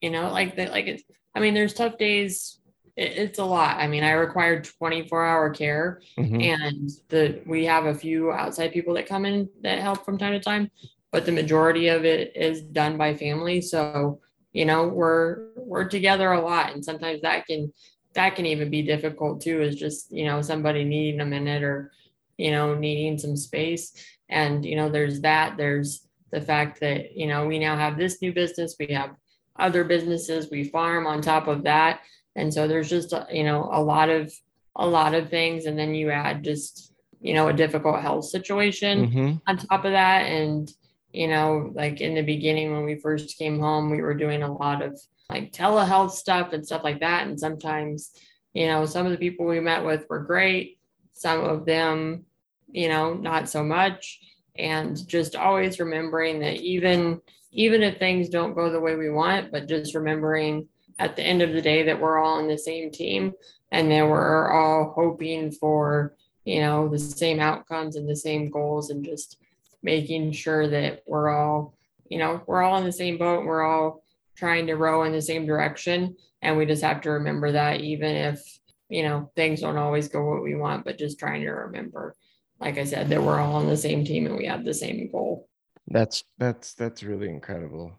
you 0.00 0.10
know 0.10 0.30
like 0.30 0.56
that 0.56 0.70
like 0.70 0.86
it's 0.86 1.02
i 1.34 1.40
mean 1.40 1.52
there's 1.52 1.74
tough 1.74 1.98
days 1.98 2.60
it, 2.96 3.12
it's 3.16 3.38
a 3.38 3.44
lot. 3.44 3.76
I 3.78 3.86
mean 3.86 4.04
i 4.04 4.10
require 4.10 4.62
24 4.62 5.24
hour 5.24 5.50
care 5.50 6.00
mm-hmm. 6.18 6.40
and 6.40 6.90
the 7.08 7.42
we 7.46 7.64
have 7.66 7.86
a 7.86 7.94
few 7.94 8.32
outside 8.32 8.72
people 8.72 8.94
that 8.94 9.06
come 9.06 9.24
in 9.24 9.48
that 9.62 9.78
help 9.78 10.04
from 10.04 10.18
time 10.18 10.32
to 10.32 10.40
time 10.40 10.70
but 11.12 11.26
the 11.26 11.32
majority 11.32 11.88
of 11.88 12.04
it 12.04 12.32
is 12.34 12.62
done 12.62 12.96
by 12.96 13.14
family. 13.14 13.60
So 13.60 14.20
you 14.52 14.64
know 14.64 14.88
we're 14.88 15.48
we're 15.56 15.88
together 15.88 16.32
a 16.32 16.40
lot 16.40 16.74
and 16.74 16.84
sometimes 16.84 17.22
that 17.22 17.46
can 17.46 17.72
that 18.14 18.36
can 18.36 18.44
even 18.44 18.68
be 18.68 18.82
difficult 18.82 19.40
too 19.40 19.62
is 19.62 19.76
just 19.76 20.10
you 20.10 20.24
know 20.24 20.42
somebody 20.42 20.84
needing 20.84 21.20
a 21.20 21.26
minute 21.26 21.62
or 21.62 21.92
you 22.38 22.50
know 22.50 22.74
needing 22.74 23.18
some 23.18 23.36
space. 23.36 23.92
And 24.28 24.64
you 24.64 24.76
know 24.76 24.88
there's 24.88 25.20
that 25.20 25.56
there's 25.56 26.08
the 26.32 26.40
fact 26.40 26.80
that 26.80 27.14
you 27.16 27.26
know 27.26 27.46
we 27.46 27.58
now 27.58 27.76
have 27.76 27.98
this 27.98 28.20
new 28.22 28.32
business 28.32 28.76
we 28.80 28.86
have 28.86 29.14
other 29.58 29.84
businesses 29.84 30.50
we 30.50 30.64
farm 30.64 31.06
on 31.06 31.20
top 31.20 31.46
of 31.46 31.64
that 31.64 32.00
and 32.36 32.52
so 32.52 32.66
there's 32.66 32.88
just 32.88 33.14
you 33.30 33.44
know 33.44 33.68
a 33.72 33.82
lot 33.82 34.08
of 34.08 34.32
a 34.76 34.86
lot 34.86 35.14
of 35.14 35.28
things 35.28 35.66
and 35.66 35.78
then 35.78 35.94
you 35.94 36.10
add 36.10 36.42
just 36.42 36.92
you 37.20 37.34
know 37.34 37.48
a 37.48 37.52
difficult 37.52 38.00
health 38.00 38.24
situation 38.24 39.06
mm-hmm. 39.06 39.32
on 39.46 39.56
top 39.56 39.84
of 39.84 39.92
that 39.92 40.22
and 40.22 40.72
you 41.12 41.28
know 41.28 41.70
like 41.74 42.00
in 42.00 42.14
the 42.14 42.22
beginning 42.22 42.72
when 42.72 42.84
we 42.84 42.96
first 42.96 43.36
came 43.36 43.58
home 43.58 43.90
we 43.90 44.00
were 44.00 44.14
doing 44.14 44.42
a 44.42 44.52
lot 44.52 44.82
of 44.82 44.98
like 45.32 45.52
telehealth 45.52 46.12
stuff 46.12 46.52
and 46.52 46.64
stuff 46.64 46.84
like 46.84 47.00
that. 47.00 47.26
And 47.26 47.38
sometimes, 47.38 48.12
you 48.52 48.66
know, 48.66 48.84
some 48.86 49.06
of 49.06 49.12
the 49.12 49.18
people 49.18 49.46
we 49.46 49.60
met 49.60 49.84
with 49.84 50.06
were 50.08 50.20
great, 50.20 50.78
some 51.14 51.42
of 51.42 51.64
them, 51.64 52.24
you 52.70 52.88
know, 52.88 53.14
not 53.14 53.48
so 53.48 53.64
much. 53.64 54.20
And 54.56 54.96
just 55.08 55.34
always 55.34 55.80
remembering 55.80 56.40
that 56.40 56.56
even 56.56 57.20
even 57.54 57.82
if 57.82 57.98
things 57.98 58.30
don't 58.30 58.54
go 58.54 58.70
the 58.70 58.80
way 58.80 58.96
we 58.96 59.10
want, 59.10 59.52
but 59.52 59.68
just 59.68 59.94
remembering 59.94 60.68
at 61.02 61.16
the 61.16 61.22
end 61.22 61.42
of 61.42 61.52
the 61.52 61.60
day 61.60 61.82
that 61.82 62.00
we're 62.00 62.18
all 62.18 62.38
on 62.38 62.46
the 62.46 62.56
same 62.56 62.88
team 62.88 63.32
and 63.72 63.90
that 63.90 64.06
we're 64.06 64.52
all 64.52 64.92
hoping 64.94 65.50
for, 65.50 66.14
you 66.44 66.60
know, 66.60 66.88
the 66.88 66.98
same 66.98 67.40
outcomes 67.40 67.96
and 67.96 68.08
the 68.08 68.14
same 68.14 68.48
goals 68.50 68.90
and 68.90 69.04
just 69.04 69.36
making 69.82 70.30
sure 70.30 70.68
that 70.68 71.02
we're 71.04 71.28
all, 71.28 71.74
you 72.08 72.18
know, 72.18 72.40
we're 72.46 72.62
all 72.62 72.78
in 72.78 72.84
the 72.84 72.92
same 72.92 73.18
boat. 73.18 73.44
We're 73.44 73.64
all 73.64 74.04
trying 74.36 74.68
to 74.68 74.76
row 74.76 75.02
in 75.02 75.10
the 75.10 75.20
same 75.20 75.44
direction. 75.44 76.14
And 76.40 76.56
we 76.56 76.66
just 76.66 76.84
have 76.84 77.00
to 77.00 77.10
remember 77.10 77.50
that 77.50 77.80
even 77.80 78.14
if, 78.14 78.40
you 78.88 79.02
know, 79.02 79.28
things 79.34 79.60
don't 79.60 79.78
always 79.78 80.08
go 80.08 80.24
what 80.24 80.44
we 80.44 80.54
want, 80.54 80.84
but 80.84 80.98
just 80.98 81.18
trying 81.18 81.42
to 81.42 81.50
remember, 81.50 82.14
like 82.60 82.78
I 82.78 82.84
said, 82.84 83.08
that 83.08 83.22
we're 83.22 83.40
all 83.40 83.56
on 83.56 83.66
the 83.66 83.76
same 83.76 84.04
team 84.04 84.26
and 84.26 84.36
we 84.36 84.46
have 84.46 84.64
the 84.64 84.74
same 84.74 85.10
goal. 85.10 85.48
That's 85.88 86.22
that's 86.38 86.74
that's 86.74 87.02
really 87.02 87.28
incredible. 87.28 87.92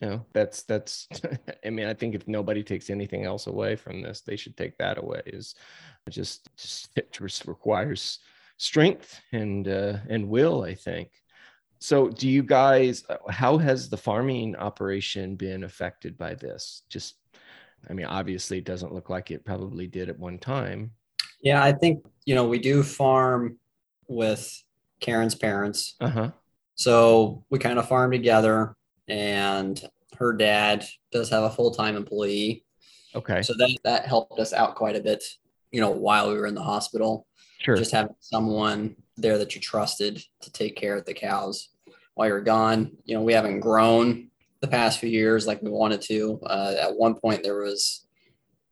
You 0.00 0.08
know, 0.08 0.26
that's 0.32 0.62
that's 0.62 1.08
I 1.64 1.70
mean, 1.70 1.86
I 1.86 1.94
think 1.94 2.14
if 2.14 2.26
nobody 2.28 2.62
takes 2.62 2.90
anything 2.90 3.24
else 3.24 3.46
away 3.46 3.76
from 3.76 4.02
this, 4.02 4.20
they 4.20 4.36
should 4.36 4.56
take 4.56 4.76
that 4.78 4.98
away 4.98 5.22
is 5.26 5.54
just 6.10 6.48
just 6.56 6.90
it 6.96 7.12
just 7.12 7.46
requires 7.46 8.18
strength 8.56 9.20
and 9.32 9.68
uh 9.68 9.98
and 10.08 10.28
will, 10.28 10.62
I 10.62 10.74
think. 10.74 11.10
So 11.78 12.08
do 12.08 12.28
you 12.28 12.42
guys 12.42 13.04
how 13.28 13.58
has 13.58 13.88
the 13.88 13.96
farming 13.96 14.56
operation 14.56 15.36
been 15.36 15.64
affected 15.64 16.16
by 16.16 16.34
this? 16.34 16.82
Just 16.88 17.16
I 17.88 17.92
mean, 17.92 18.06
obviously 18.06 18.58
it 18.58 18.64
doesn't 18.64 18.94
look 18.94 19.10
like 19.10 19.30
it 19.30 19.44
probably 19.44 19.86
did 19.86 20.08
at 20.08 20.18
one 20.18 20.38
time. 20.38 20.92
Yeah, 21.40 21.62
I 21.62 21.72
think, 21.72 22.04
you 22.24 22.34
know, 22.34 22.46
we 22.46 22.58
do 22.58 22.82
farm 22.82 23.58
with 24.08 24.62
Karen's 25.00 25.34
parents. 25.34 25.94
Uh-huh. 26.00 26.30
So 26.74 27.44
we 27.50 27.58
kind 27.58 27.78
of 27.78 27.88
farm 27.88 28.10
together, 28.10 28.76
and 29.08 29.82
her 30.18 30.32
dad 30.32 30.84
does 31.12 31.30
have 31.30 31.44
a 31.44 31.50
full 31.50 31.70
time 31.70 31.96
employee. 31.96 32.64
Okay. 33.14 33.42
So 33.42 33.54
that 33.54 33.76
that 33.84 34.06
helped 34.06 34.38
us 34.38 34.52
out 34.52 34.74
quite 34.74 34.96
a 34.96 35.00
bit, 35.00 35.22
you 35.70 35.80
know, 35.80 35.90
while 35.90 36.28
we 36.28 36.34
were 36.34 36.46
in 36.46 36.54
the 36.54 36.62
hospital. 36.62 37.26
Sure. 37.60 37.76
Just 37.76 37.92
having 37.92 38.14
someone 38.20 38.96
there 39.16 39.38
that 39.38 39.54
you 39.54 39.60
trusted 39.60 40.22
to 40.42 40.52
take 40.52 40.76
care 40.76 40.96
of 40.96 41.04
the 41.04 41.14
cows 41.14 41.70
while 42.14 42.28
you're 42.28 42.40
gone. 42.40 42.92
You 43.04 43.14
know, 43.14 43.22
we 43.22 43.32
haven't 43.32 43.60
grown 43.60 44.30
the 44.60 44.68
past 44.68 44.98
few 44.98 45.08
years 45.08 45.46
like 45.46 45.62
we 45.62 45.70
wanted 45.70 46.00
to. 46.02 46.40
Uh, 46.44 46.74
at 46.80 46.96
one 46.96 47.14
point, 47.14 47.42
there 47.42 47.60
was 47.60 48.06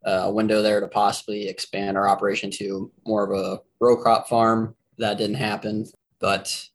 a 0.04 0.32
window 0.32 0.62
there 0.62 0.80
to 0.80 0.88
possibly 0.88 1.48
expand 1.48 1.96
our 1.96 2.08
operation 2.08 2.50
to 2.50 2.90
more 3.06 3.24
of 3.24 3.38
a 3.38 3.60
row 3.80 3.96
crop 3.96 4.28
farm. 4.28 4.74
That 4.98 5.18
didn't 5.18 5.36
happen, 5.36 5.86
but 6.18 6.68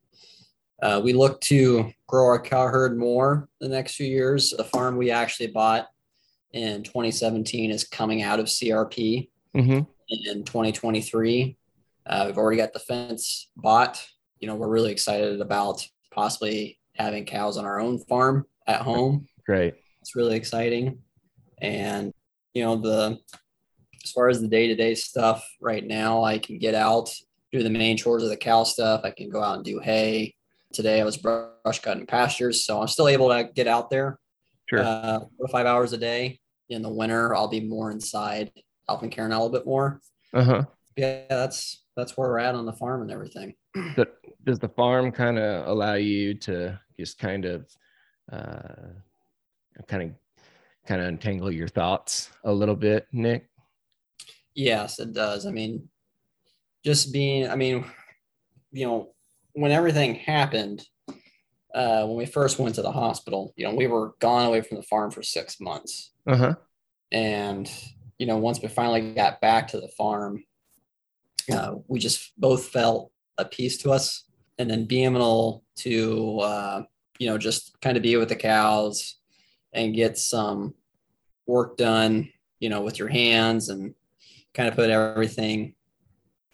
uh, 0.82 1.02
we 1.04 1.14
look 1.14 1.42
to 1.42 1.92
grow 2.08 2.26
our 2.26 2.42
cow 2.42 2.68
herd 2.68 2.98
more 2.98 3.50
the 3.60 3.68
next 3.68 3.96
few 3.96 4.08
years. 4.08 4.52
The 4.52 4.64
farm 4.64 4.98
we 4.98 5.12
actually 5.12 5.48
bought 5.48 5.88
in 6.54 6.84
2017 6.84 7.72
is 7.72 7.84
coming 7.84 8.22
out 8.22 8.40
of 8.40 8.46
CRP 8.46 9.30
mm-hmm. 9.56 9.80
in 10.10 10.44
2023. 10.44 11.58
Uh, 12.06 12.24
we've 12.26 12.38
already 12.38 12.58
got 12.58 12.74
the 12.74 12.80
fence 12.80 13.50
bought. 13.56 14.06
You 14.40 14.48
know, 14.48 14.56
we're 14.56 14.70
really 14.70 14.92
excited 14.92 15.42
about 15.42 15.86
possibly 16.12 16.80
having 16.96 17.26
cows 17.26 17.58
on 17.58 17.66
our 17.66 17.80
own 17.80 18.00
farm 18.00 18.46
at 18.68 18.82
home. 18.82 19.28
Great. 19.46 19.76
It's 20.02 20.16
really 20.16 20.36
exciting. 20.36 21.00
And, 21.60 22.14
you 22.54 22.64
know, 22.64 22.76
the 22.76 23.20
as 24.04 24.12
far 24.12 24.30
as 24.30 24.40
the 24.40 24.48
day 24.48 24.68
to 24.68 24.76
day 24.76 24.96
stuff 24.96 25.46
right 25.60 25.86
now, 25.86 26.24
I 26.24 26.38
can 26.38 26.60
get 26.60 26.76
out, 26.76 27.10
do 27.52 27.62
the 27.62 27.70
main 27.70 27.98
chores 27.98 28.24
of 28.24 28.30
the 28.30 28.38
cow 28.38 28.64
stuff. 28.64 29.02
I 29.04 29.12
can 29.12 29.30
go 29.30 29.44
out 29.44 29.58
and 29.58 29.66
do 29.66 29.80
hay, 29.80 30.36
Today 30.74 31.02
I 31.02 31.06
was 31.06 31.18
brush 31.18 31.80
cutting 31.82 32.06
pastures, 32.06 32.66
so 32.66 32.82
I'm 32.82 32.88
still 32.88 33.08
able 33.08 33.30
to 33.30 33.50
get 33.56 33.68
out 33.68 33.90
there. 33.90 34.20
Sure. 34.70 34.80
Uh, 34.80 35.20
four 35.38 35.48
to 35.48 35.52
five 35.52 35.66
hours 35.66 35.94
a 35.94 35.98
day. 35.98 36.40
In 36.70 36.82
the 36.82 36.90
winter, 36.90 37.34
I'll 37.34 37.48
be 37.48 37.62
more 37.62 37.92
inside, 37.92 38.52
helping 38.88 39.10
Karen 39.10 39.32
out 39.32 39.40
a 39.40 39.44
little 39.44 39.58
bit 39.58 39.66
more. 39.66 40.02
Uh 40.34 40.44
huh. 40.44 40.64
Yeah, 40.98 41.24
that's 41.30 41.86
that's 41.96 42.18
where 42.18 42.28
we're 42.28 42.40
at 42.40 42.56
on 42.56 42.66
the 42.66 42.74
farm 42.74 43.02
and 43.02 43.12
everything. 43.12 43.56
Does 44.44 44.60
the 44.60 44.70
farm 44.70 45.12
kind 45.12 45.40
of 45.40 45.68
allow 45.68 45.94
you 45.94 46.34
to 46.36 46.80
just 47.00 47.18
kind 47.18 47.46
of, 47.46 47.68
uh, 48.32 48.92
kind 49.88 50.04
of, 50.04 50.10
kind 50.86 51.02
of 51.02 51.08
untangle 51.08 51.52
your 51.52 51.68
thoughts 51.68 52.30
a 52.44 52.52
little 52.52 52.76
bit, 52.76 53.08
Nick? 53.12 53.50
Yes, 54.54 55.00
it 55.00 55.14
does. 55.14 55.46
I 55.46 55.52
mean, 55.52 55.90
just 56.84 57.14
being, 57.14 57.50
I 57.50 57.56
mean, 57.56 57.86
you 58.72 58.86
know, 58.86 59.14
when 59.58 59.72
everything 59.72 60.14
happened, 60.14 60.88
uh, 61.74 62.06
when 62.06 62.16
we 62.16 62.28
first 62.28 62.60
went 62.60 62.76
to 62.76 62.84
the 62.84 62.92
hospital, 62.92 63.54
you 63.56 63.66
know, 63.66 63.74
we 63.74 63.88
were 63.88 64.14
gone 64.20 64.46
away 64.46 64.62
from 64.62 64.78
the 64.78 64.84
farm 64.84 65.10
for 65.10 65.24
six 65.24 65.60
months. 65.60 66.12
Uh 66.28 66.38
huh. 66.38 66.56
And, 67.12 67.72
you 68.20 68.28
know, 68.28 68.38
once 68.38 68.62
we 68.62 68.68
finally 68.68 69.16
got 69.16 69.42
back 69.42 69.70
to 69.70 69.80
the 69.80 69.88
farm, 69.88 70.44
uh, 71.52 71.74
we 71.88 71.98
just 71.98 72.40
both 72.40 72.68
felt 72.68 73.12
a 73.40 73.46
peace 73.46 73.78
to 73.80 73.92
us. 73.92 74.26
And 74.60 74.70
then 74.70 74.86
being 74.86 75.16
able 75.16 75.64
to, 75.78 76.40
uh, 76.40 76.84
you 77.18 77.28
know, 77.28 77.40
just 77.40 77.82
kind 77.82 77.98
of 77.98 78.04
be 78.04 78.16
with 78.16 78.30
the 78.30 78.36
cows 78.36 79.16
and 79.74 79.96
get 79.96 80.20
some 80.20 80.76
work 81.48 81.78
done, 81.78 82.30
you 82.60 82.70
know, 82.70 82.82
with 82.82 83.00
your 83.00 83.08
hands 83.08 83.70
and 83.70 83.96
kind 84.54 84.70
of 84.70 84.76
put 84.76 84.92
everything, 84.92 85.74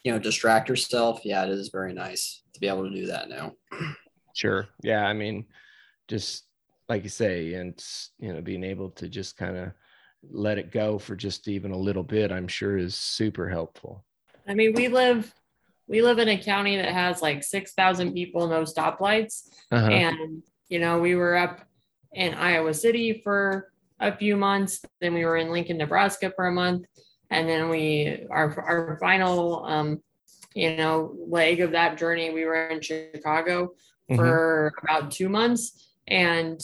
you 0.06 0.14
know, 0.14 0.20
distract 0.20 0.70
yourself. 0.70 1.22
Yeah, 1.26 1.44
it 1.44 1.50
is 1.50 1.68
very 1.68 1.94
nice 1.94 2.43
to 2.54 2.60
be 2.60 2.68
able 2.68 2.88
to 2.88 2.96
do 2.96 3.08
that 3.08 3.30
now. 3.30 3.54
Sure. 4.36 4.68
Yeah. 4.82 5.06
I 5.06 5.14
mean, 5.14 5.46
just 6.08 6.46
like 6.90 7.04
you 7.04 7.10
say, 7.10 7.54
and 7.54 7.82
you 8.20 8.34
know, 8.34 8.42
being 8.42 8.64
able 8.64 8.90
to 8.92 9.08
just 9.08 9.38
kind 9.38 9.58
of 9.58 9.72
let 10.32 10.58
it 10.58 10.72
go 10.72 10.98
for 10.98 11.16
just 11.16 11.48
even 11.48 11.72
a 11.72 11.78
little 11.78 12.04
bit, 12.04 12.32
I'm 12.32 12.48
sure 12.48 12.78
is 12.78 12.96
super 12.96 13.50
helpful. 13.50 14.04
I 14.48 14.54
mean, 14.54 14.74
we 14.74 14.88
live 14.88 15.34
we 15.88 16.02
live 16.02 16.20
in 16.20 16.30
a 16.30 16.38
county 16.38 16.78
that 16.78 16.94
has 16.94 17.22
like 17.22 17.44
6,000 17.44 18.14
people, 18.14 18.48
no 18.48 18.64
stoplights. 18.64 19.50
Uh-huh. 19.72 19.88
And, 19.88 20.42
you 20.70 20.80
know, 20.80 21.00
we 21.00 21.16
were 21.16 21.36
up 21.36 21.62
in 22.14 22.34
Iowa 22.34 22.74
City 22.74 23.22
for 23.24 23.72
a 24.00 24.16
few 24.16 24.38
months. 24.38 24.82
Then 25.02 25.14
we 25.14 25.26
were 25.26 25.38
in 25.38 25.52
Lincoln, 25.52 25.78
Nebraska 25.78 26.32
for 26.36 26.48
a 26.48 26.52
month. 26.52 26.86
And 27.30 27.50
then 27.50 27.70
we, 27.70 28.26
our, 28.30 28.60
our 28.62 28.98
final 29.02 29.66
um, 29.66 30.02
you 30.54 30.76
know, 30.76 31.16
leg 31.28 31.62
of 31.62 31.72
that 31.72 31.98
journey, 31.98 32.32
we 32.32 32.46
were 32.46 32.68
in 32.68 32.82
Chicago 32.82 33.74
mm-hmm. 34.10 34.16
for 34.16 34.74
about 34.84 35.12
two 35.12 35.30
months. 35.30 35.88
And 36.08 36.62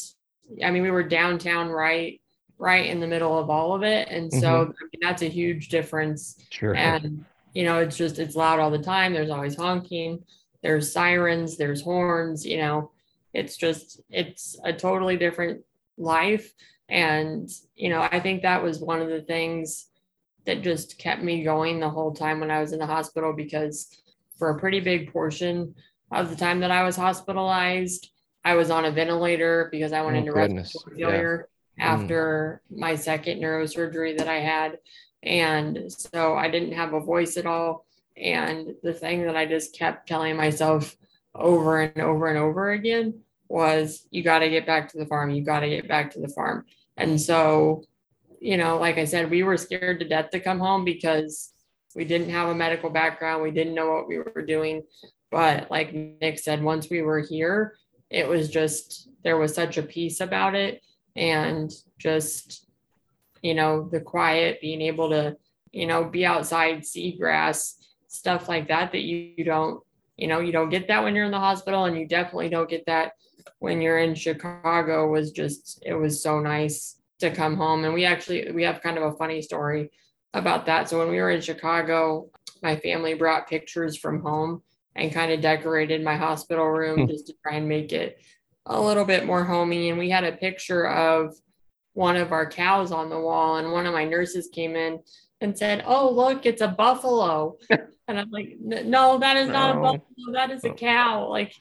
I 0.63 0.71
mean, 0.71 0.84
we 0.84 0.91
were 0.91 1.04
downtown 1.04 1.69
right 1.69 2.21
right 2.58 2.88
in 2.88 2.99
the 2.99 3.08
middle 3.08 3.39
of 3.39 3.49
all 3.49 3.73
of 3.73 3.84
it. 3.84 4.10
And 4.10 4.32
so 4.32 4.39
mm-hmm. 4.39 4.71
I 4.71 4.84
mean, 4.84 4.99
that's 5.02 5.21
a 5.21 5.30
huge 5.30 5.69
difference. 5.69 6.45
Sure. 6.49 6.75
And 6.75 7.25
you 7.54 7.63
know, 7.63 7.80
it's 7.80 7.97
just 7.97 8.19
it's 8.19 8.36
loud 8.36 8.60
all 8.60 8.71
the 8.71 8.78
time. 8.78 9.13
There's 9.13 9.30
always 9.30 9.56
honking, 9.56 10.23
there's 10.62 10.91
sirens, 10.91 11.58
there's 11.58 11.82
horns, 11.82 12.45
you 12.45 12.58
know, 12.58 12.91
it's 13.34 13.58
just 13.58 14.02
it's 14.10 14.60
a 14.63 14.73
totally 14.73 15.17
different 15.17 15.63
life. 15.97 16.54
And, 16.89 17.49
you 17.75 17.89
know, 17.89 18.02
I 18.02 18.19
think 18.19 18.41
that 18.41 18.63
was 18.63 18.80
one 18.80 19.02
of 19.02 19.10
the 19.10 19.21
things 19.21 19.86
that 20.45 20.62
just 20.62 20.97
kept 20.97 21.21
me 21.21 21.43
going 21.43 21.80
the 21.80 21.89
whole 21.89 22.13
time 22.13 22.39
when 22.39 22.52
I 22.52 22.60
was 22.60 22.73
in 22.73 22.80
the 22.80 22.86
hospital 22.86 23.34
because 23.34 24.02
for 24.38 24.49
a 24.49 24.60
pretty 24.60 24.80
big 24.80 25.12
portion 25.12 25.75
of 26.12 26.30
the 26.30 26.36
time 26.36 26.62
that 26.62 26.71
I 26.71 26.84
was 26.84 26.95
hospitalized, 26.95 28.10
I 28.43 28.56
was 28.56 28.71
on 28.71 28.86
a 28.86 28.91
ventilator 28.91 29.69
because 29.71 29.93
I 29.93 30.02
went 30.02 30.15
oh, 30.15 30.19
into 30.19 30.32
respiratory 30.32 30.97
failure 30.97 31.49
yeah. 31.78 31.95
Mm. 31.95 32.02
after 32.02 32.62
mm. 32.71 32.80
my 32.80 32.95
second 32.95 33.41
neurosurgery 33.41 34.17
that 34.17 34.28
I 34.28 34.39
had. 34.39 34.80
And 35.21 35.91
so 35.91 36.36
I 36.36 36.49
didn't 36.49 36.73
have 36.73 36.93
a 36.93 36.99
voice 36.99 37.38
at 37.38 37.45
all. 37.45 37.86
And 38.15 38.75
the 38.84 38.93
thing 38.93 39.25
that 39.25 39.36
I 39.36 39.45
just 39.45 39.78
kept 39.78 40.08
telling 40.08 40.36
myself 40.36 40.95
over 41.36 41.82
and 41.82 42.02
over 42.02 42.28
and 42.28 42.38
over 42.38 42.71
again 42.71 43.21
was, 43.47 44.08
you 44.12 44.23
got 44.23 44.39
to 44.39 44.49
get 44.49 44.65
back 44.65 44.89
to 44.89 44.97
the 44.97 45.06
farm. 45.06 45.30
You 45.30 45.43
got 45.43 45.62
to 45.62 45.69
get 45.69 45.88
back 45.88 46.12
to 46.12 46.19
the 46.19 46.30
farm. 46.30 46.65
And 46.97 47.19
so 47.19 47.84
you 48.39 48.58
know, 48.58 48.78
like 48.78 48.97
I 48.97 49.06
said, 49.06 49.30
we 49.30 49.43
were 49.43 49.58
scared 49.58 49.99
to 49.99 50.08
death 50.08 50.30
to 50.32 50.39
come 50.39 50.60
home 50.60 50.86
because 50.86 51.54
we 51.95 52.06
didn't 52.06 52.30
have 52.30 52.49
a 52.49 52.56
medical 52.56 52.89
background. 52.89 53.43
We 53.43 53.52
didn't 53.52 53.75
know 53.75 53.91
what 53.91 54.08
we 54.08 54.17
were 54.17 54.45
doing. 54.45 54.84
But 55.32 55.69
like 55.69 55.93
Nick 55.93 56.39
said, 56.39 56.63
once 56.63 56.89
we 56.89 57.02
were 57.02 57.19
here, 57.19 57.75
it 58.10 58.28
was 58.28 58.49
just, 58.49 59.10
there 59.23 59.38
was 59.38 59.54
such 59.54 59.78
a 59.78 59.84
peace 59.84 60.21
about 60.21 60.56
it. 60.56 60.82
And 61.15 61.71
just, 61.97 62.67
you 63.41 63.54
know, 63.54 63.89
the 63.91 63.99
quiet, 63.99 64.62
being 64.62 64.82
able 64.82 65.10
to, 65.10 65.36
you 65.71 65.88
know, 65.88 66.06
be 66.06 66.25
outside, 66.25 66.86
see 66.86 67.17
grass, 67.17 67.75
stuff 68.08 68.47
like 68.47 68.67
that, 68.69 68.91
that 68.91 69.02
you, 69.02 69.34
you 69.38 69.43
don't, 69.43 69.84
you 70.17 70.28
know, 70.28 70.39
you 70.39 70.52
don't 70.52 70.69
get 70.69 70.88
that 70.88 71.04
when 71.04 71.15
you're 71.15 71.25
in 71.25 71.32
the 71.32 71.39
hospital. 71.39 71.86
And 71.86 71.97
you 71.97 72.08
definitely 72.08 72.49
don't 72.49 72.69
get 72.69 72.86
that 72.86 73.13
when 73.60 73.82
you're 73.82 73.99
in 73.99 74.15
Chicago 74.15 75.10
was 75.10 75.32
just, 75.32 75.82
it 75.86 75.93
was 75.93 76.23
so 76.23 76.39
nice 76.39 76.99
to 77.19 77.32
come 77.32 77.55
home. 77.55 77.86
And 77.86 77.93
we 77.93 78.05
actually 78.05 78.51
we 78.51 78.63
have 78.63 78.82
kind 78.82 78.97
of 78.97 79.03
a 79.03 79.17
funny 79.17 79.41
story 79.41 79.91
about 80.34 80.65
that. 80.67 80.89
So 80.89 80.99
when 80.99 81.10
we 81.10 81.17
were 81.17 81.32
in 81.32 81.41
Chicago, 81.41 82.29
my 82.62 82.75
family 82.77 83.13
brought 83.13 83.49
pictures 83.49 83.97
from 83.97 84.21
home 84.21 84.62
and 84.95 85.13
kind 85.13 85.32
of 85.32 85.41
decorated 85.41 86.03
my 86.03 86.15
hospital 86.15 86.65
room 86.65 87.01
hmm. 87.01 87.08
just 87.08 87.27
to 87.27 87.34
try 87.43 87.55
and 87.55 87.67
make 87.67 87.93
it 87.93 88.19
a 88.65 88.79
little 88.79 89.05
bit 89.05 89.25
more 89.25 89.43
homey. 89.43 89.89
And 89.89 89.97
we 89.97 90.10
had 90.10 90.23
a 90.23 90.34
picture 90.34 90.88
of 90.88 91.36
one 91.93 92.15
of 92.15 92.32
our 92.32 92.49
cows 92.49 92.91
on 92.91 93.10
the 93.10 93.19
wall, 93.19 93.58
and 93.58 93.71
one 93.71 93.86
of 93.86 93.93
my 93.93 94.05
nurses 94.05 94.49
came 94.53 94.75
in 94.75 94.99
and 95.41 95.58
said, 95.58 95.84
"Oh, 95.86 96.10
look, 96.10 96.45
it's 96.45 96.62
a 96.62 96.67
buffalo." 96.67 97.58
and 97.69 98.19
I'm 98.19 98.29
like, 98.29 98.58
"No, 98.60 99.17
that 99.17 99.38
is 99.38 99.49
not 99.49 99.75
a 99.75 99.79
buffalo. 99.79 100.34
That 100.34 100.51
is 100.51 100.63
a 100.63 100.69
cow. 100.69 101.27
Like 101.27 101.53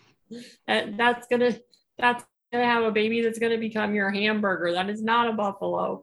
that, 0.66 0.96
that's 0.96 1.26
gonna 1.28 1.56
that's 1.98 2.24
gonna 2.52 2.64
have 2.64 2.84
a 2.84 2.92
baby 2.92 3.22
that's 3.22 3.38
gonna 3.38 3.58
become 3.58 3.94
your 3.94 4.10
hamburger. 4.10 4.72
That 4.72 4.90
is 4.90 5.02
not 5.02 5.28
a 5.28 5.32
buffalo." 5.32 6.02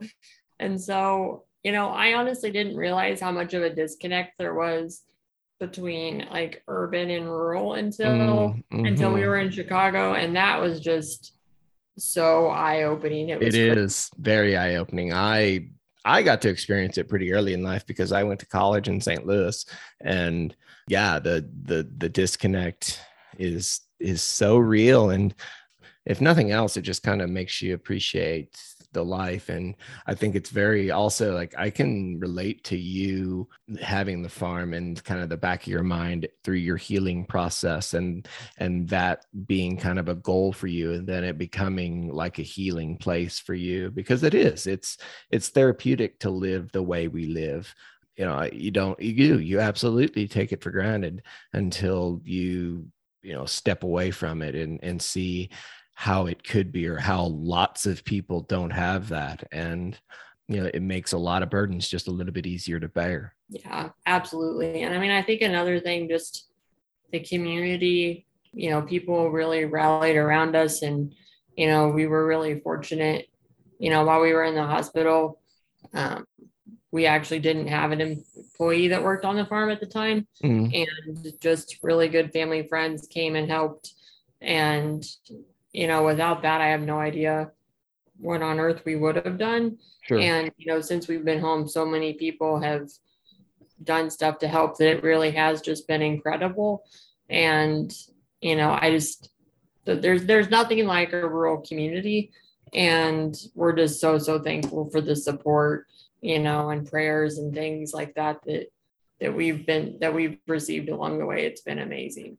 And 0.60 0.80
so, 0.80 1.44
you 1.64 1.72
know, 1.72 1.90
I 1.90 2.14
honestly 2.14 2.52
didn't 2.52 2.78
realize 2.78 3.20
how 3.20 3.32
much 3.32 3.54
of 3.54 3.64
a 3.64 3.74
disconnect 3.74 4.38
there 4.38 4.54
was 4.54 5.02
between 5.60 6.28
like 6.32 6.64
urban 6.68 7.10
and 7.10 7.26
rural 7.26 7.74
until 7.74 8.08
mm-hmm. 8.08 8.86
until 8.86 9.14
we 9.14 9.26
were 9.26 9.38
in 9.38 9.52
Chicago, 9.52 10.14
and 10.14 10.36
that 10.36 10.60
was 10.60 10.80
just 10.80 11.34
so 11.98 12.48
eye 12.48 12.84
opening. 12.84 13.30
It, 13.30 13.42
it 13.42 13.56
is 13.56 14.10
very 14.18 14.58
eye 14.58 14.76
opening. 14.76 15.14
I 15.14 15.70
I 16.04 16.22
got 16.22 16.42
to 16.44 16.50
experience 16.50 16.98
it 16.98 17.10
pretty 17.10 17.34
early 17.34 17.54
in 17.54 17.64
life 17.64 17.86
because 17.86 18.12
I 18.12 18.24
went 18.24 18.40
to 18.42 18.46
college 18.46 18.88
in 18.88 19.02
St. 19.02 19.26
Louis, 19.26 19.66
and 20.02 20.56
yeah, 20.88 21.20
the 21.20 21.50
the 21.64 21.90
the 21.98 22.10
disconnect 22.10 23.02
is 23.38 23.82
is 24.00 24.22
so 24.22 24.58
real, 24.58 25.10
and 25.10 25.34
if 26.06 26.22
nothing 26.22 26.52
else, 26.52 26.78
it 26.78 26.82
just 26.82 27.04
kind 27.04 27.22
of 27.22 27.30
makes 27.30 27.62
you 27.62 27.74
appreciate 27.74 28.58
the 28.96 29.04
life 29.04 29.50
and 29.50 29.76
i 30.08 30.16
think 30.16 30.36
it's 30.36 30.50
very 30.50 30.90
also 30.90 31.34
like 31.34 31.54
i 31.58 31.70
can 31.70 32.18
relate 32.18 32.64
to 32.64 32.78
you 32.78 33.46
having 33.82 34.24
the 34.24 34.30
farm 34.30 34.74
and 34.74 35.04
kind 35.04 35.22
of 35.22 35.28
the 35.28 35.36
back 35.36 35.64
of 35.64 35.68
your 35.68 35.84
mind 35.84 36.26
through 36.46 36.56
your 36.56 36.78
healing 36.78 37.26
process 37.26 37.94
and 37.94 38.26
and 38.58 38.88
that 38.88 39.26
being 39.46 39.76
kind 39.76 40.00
of 40.00 40.08
a 40.08 40.16
goal 40.16 40.54
for 40.54 40.68
you 40.68 40.94
and 40.94 41.06
then 41.06 41.26
it 41.26 41.38
becoming 41.38 42.08
like 42.10 42.40
a 42.40 42.42
healing 42.42 42.98
place 42.98 43.38
for 43.38 43.54
you 43.54 43.92
because 43.92 44.24
it 44.24 44.34
is 44.34 44.66
it's 44.66 44.98
it's 45.30 45.50
therapeutic 45.50 46.18
to 46.20 46.30
live 46.30 46.72
the 46.72 46.82
way 46.82 47.08
we 47.08 47.26
live. 47.26 47.74
You 48.16 48.26
know 48.26 48.50
you 48.52 48.72
don't 48.72 49.00
you 49.02 49.14
do 49.14 49.40
you 49.40 49.60
absolutely 49.60 50.28
take 50.28 50.54
it 50.54 50.64
for 50.64 50.72
granted 50.72 51.22
until 51.52 52.22
you 52.24 52.88
you 53.22 53.34
know 53.34 53.46
step 53.46 53.84
away 53.84 54.12
from 54.12 54.42
it 54.42 54.56
and 54.56 54.80
and 54.82 55.02
see 55.02 55.50
how 55.96 56.28
it 56.28 56.44
could 56.44 56.72
be 56.72 56.88
or 56.88 56.98
how 56.98 57.24
lots 57.24 57.86
of 57.86 58.04
people 58.04 58.42
don't 58.42 58.72
have 58.72 59.10
that. 59.10 59.44
And 59.52 60.00
you 60.48 60.62
know 60.62 60.70
it 60.72 60.82
makes 60.82 61.12
a 61.14 61.18
lot 61.18 61.42
of 61.42 61.50
burdens 61.50 61.88
just 61.88 62.08
a 62.08 62.12
little 62.12 62.34
bit 62.34 62.46
easier 62.46 62.80
to 62.80 62.88
bear. 62.88 63.34
Yeah 63.50 63.90
absolutely. 64.06 64.84
And 64.84 64.94
i 64.94 65.00
mean 65.00 65.12
i 65.12 65.22
think 65.22 65.42
another 65.42 65.80
thing 65.80 66.08
just 66.08 66.48
the 67.12 67.20
community 67.20 68.28
you 68.54 68.70
know 68.70 68.82
people 68.82 69.32
really 69.32 69.66
rallied 69.66 70.16
around 70.16 70.56
us 70.56 70.84
and 70.84 71.14
you 71.56 71.68
know 71.68 71.88
we 71.88 72.06
were 72.06 72.28
really 72.28 72.60
fortunate 72.60 73.28
you 73.80 73.90
know 73.90 74.04
while 74.04 74.22
we 74.22 74.34
were 74.34 74.44
in 74.44 74.56
the 74.56 74.64
hospital 74.64 75.40
um, 75.94 76.26
we 76.96 77.06
actually 77.06 77.40
didn't 77.40 77.68
have 77.68 77.92
an 77.92 78.00
employee 78.00 78.88
that 78.88 79.04
worked 79.04 79.26
on 79.26 79.36
the 79.36 79.46
farm 79.46 79.70
at 79.70 79.82
the 79.82 79.86
time. 79.86 80.26
Mm. 80.42 80.88
and 80.88 81.34
just 81.42 81.78
really 81.84 82.08
good 82.08 82.32
family 82.32 82.66
friends 82.68 83.06
came 83.08 83.36
and 83.36 83.50
helped. 83.50 83.94
And 84.42 85.06
you 85.76 85.88
know, 85.88 86.06
without 86.06 86.42
that, 86.44 86.62
I 86.62 86.68
have 86.68 86.84
no 86.84 87.00
idea 87.00 87.52
what 88.18 88.42
on 88.42 88.62
earth 88.62 88.84
we 88.86 88.96
would 88.96 89.18
have 89.18 89.38
done. 89.38 89.78
Sure. 90.04 90.20
And, 90.20 90.50
you 90.56 90.68
know, 90.68 90.80
since 90.80 91.10
we've 91.10 91.26
been 91.26 91.42
home, 91.42 91.68
so 91.68 91.86
many 91.86 92.14
people 92.14 92.62
have 92.62 92.90
done 93.84 94.10
stuff 94.10 94.40
to 94.40 94.48
help 94.48 94.78
that 94.78 94.90
it 94.90 95.04
really 95.04 95.32
has 95.32 95.60
just 95.60 95.86
been 95.86 96.02
incredible. 96.02 96.86
And, 97.30 97.94
you 98.40 98.56
know, 98.56 98.72
I 98.72 98.90
just, 98.92 99.32
there's, 99.84 100.24
there's 100.24 100.50
nothing 100.50 100.88
like 100.88 101.12
a 101.12 101.28
rural 101.28 101.58
community. 101.58 102.32
And 102.74 103.36
we're 103.54 103.74
just 103.74 104.00
so, 104.00 104.18
so 104.18 104.40
thankful 104.40 104.90
for 104.92 105.02
the 105.02 105.16
support, 105.16 105.88
you 106.22 106.40
know, 106.40 106.70
and 106.70 106.90
prayers 106.90 107.38
and 107.38 107.54
things 107.54 107.94
like 107.94 108.16
that, 108.16 108.40
that, 108.46 108.68
that 109.20 109.36
we've 109.36 109.66
been, 109.66 109.98
that 110.00 110.14
we've 110.14 110.38
received 110.48 110.88
along 110.88 111.20
the 111.20 111.26
way. 111.26 111.46
It's 111.46 111.62
been 111.62 111.80
amazing. 111.80 112.38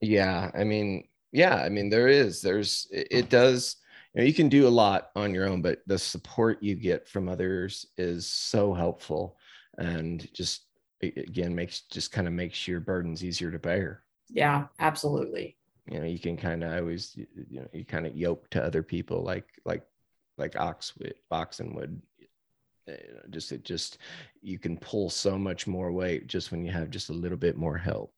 Yeah. 0.00 0.50
I 0.58 0.64
mean, 0.64 1.08
yeah 1.36 1.56
i 1.56 1.68
mean 1.68 1.88
there 1.88 2.08
is 2.08 2.40
there's 2.40 2.88
it, 2.90 3.28
does 3.28 3.76
you 4.14 4.20
know 4.20 4.26
you 4.26 4.34
can 4.34 4.48
do 4.48 4.66
a 4.66 4.68
lot 4.68 5.10
on 5.14 5.34
your 5.34 5.46
own 5.46 5.60
but 5.60 5.80
the 5.86 5.98
support 5.98 6.62
you 6.62 6.74
get 6.74 7.06
from 7.08 7.28
others 7.28 7.86
is 7.98 8.26
so 8.26 8.72
helpful 8.72 9.36
and 9.78 10.32
just 10.32 10.66
again 11.02 11.54
makes 11.54 11.82
just 11.82 12.12
kind 12.12 12.26
of 12.26 12.32
makes 12.32 12.66
your 12.66 12.80
burdens 12.80 13.24
easier 13.24 13.50
to 13.50 13.58
bear. 13.58 14.02
Yeah 14.28 14.66
absolutely. 14.78 15.56
You 15.90 16.00
know 16.00 16.06
you 16.06 16.18
can 16.18 16.36
kind 16.36 16.64
of 16.64 16.72
always 16.72 17.16
you 17.16 17.60
know 17.60 17.68
you 17.72 17.84
kind 17.84 18.06
of 18.06 18.16
yoke 18.16 18.48
to 18.50 18.64
other 18.64 18.82
people 18.82 19.22
like 19.22 19.46
like 19.64 19.82
like 20.38 20.58
ox 20.58 20.92
oxen 21.30 21.74
would 21.74 22.00
eh, 22.88 22.96
just 23.30 23.52
it 23.52 23.64
just 23.64 23.98
you 24.42 24.58
can 24.58 24.76
pull 24.78 25.10
so 25.10 25.38
much 25.38 25.66
more 25.66 25.92
weight 25.92 26.26
just 26.26 26.50
when 26.50 26.64
you 26.64 26.72
have 26.72 26.90
just 26.90 27.10
a 27.10 27.14
little 27.14 27.38
bit 27.38 27.56
more 27.56 27.76
help 27.76 28.12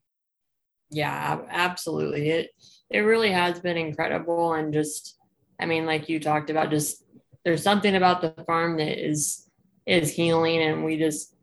yeah 0.90 1.40
absolutely. 1.50 2.30
It 2.30 2.50
it 2.90 3.00
really 3.00 3.30
has 3.30 3.60
been 3.60 3.76
incredible 3.76 4.54
and 4.54 4.72
just 4.72 5.18
i 5.60 5.66
mean 5.66 5.86
like 5.86 6.08
you 6.08 6.20
talked 6.20 6.50
about 6.50 6.70
just 6.70 7.04
there's 7.44 7.62
something 7.62 7.94
about 7.94 8.20
the 8.20 8.44
farm 8.44 8.76
that 8.78 8.98
is 8.98 9.48
is 9.86 10.12
healing 10.12 10.62
and 10.62 10.84
we 10.84 10.96
just 10.96 11.34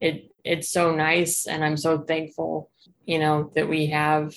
it 0.00 0.30
it's 0.44 0.68
so 0.68 0.94
nice 0.94 1.46
and 1.46 1.64
i'm 1.64 1.76
so 1.76 1.98
thankful 1.98 2.70
you 3.04 3.18
know 3.18 3.50
that 3.54 3.68
we 3.68 3.86
have 3.86 4.34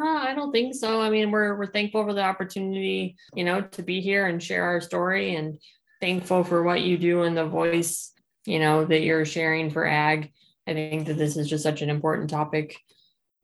Uh, 0.00 0.06
I 0.06 0.34
don't 0.34 0.52
think 0.52 0.74
so. 0.74 1.00
I 1.00 1.10
mean, 1.10 1.30
we're 1.30 1.56
we're 1.56 1.72
thankful 1.72 2.04
for 2.04 2.14
the 2.14 2.22
opportunity, 2.22 3.16
you 3.34 3.44
know, 3.44 3.62
to 3.62 3.82
be 3.82 4.00
here 4.00 4.26
and 4.26 4.42
share 4.42 4.64
our 4.64 4.80
story, 4.80 5.34
and 5.34 5.58
thankful 6.00 6.44
for 6.44 6.62
what 6.62 6.82
you 6.82 6.98
do 6.98 7.22
and 7.22 7.36
the 7.36 7.46
voice, 7.46 8.12
you 8.44 8.58
know, 8.58 8.84
that 8.84 9.02
you're 9.02 9.24
sharing 9.24 9.70
for 9.70 9.86
ag. 9.86 10.32
I 10.66 10.74
think 10.74 11.06
that 11.06 11.16
this 11.16 11.36
is 11.36 11.48
just 11.48 11.62
such 11.62 11.80
an 11.82 11.90
important 11.90 12.30
topic 12.30 12.76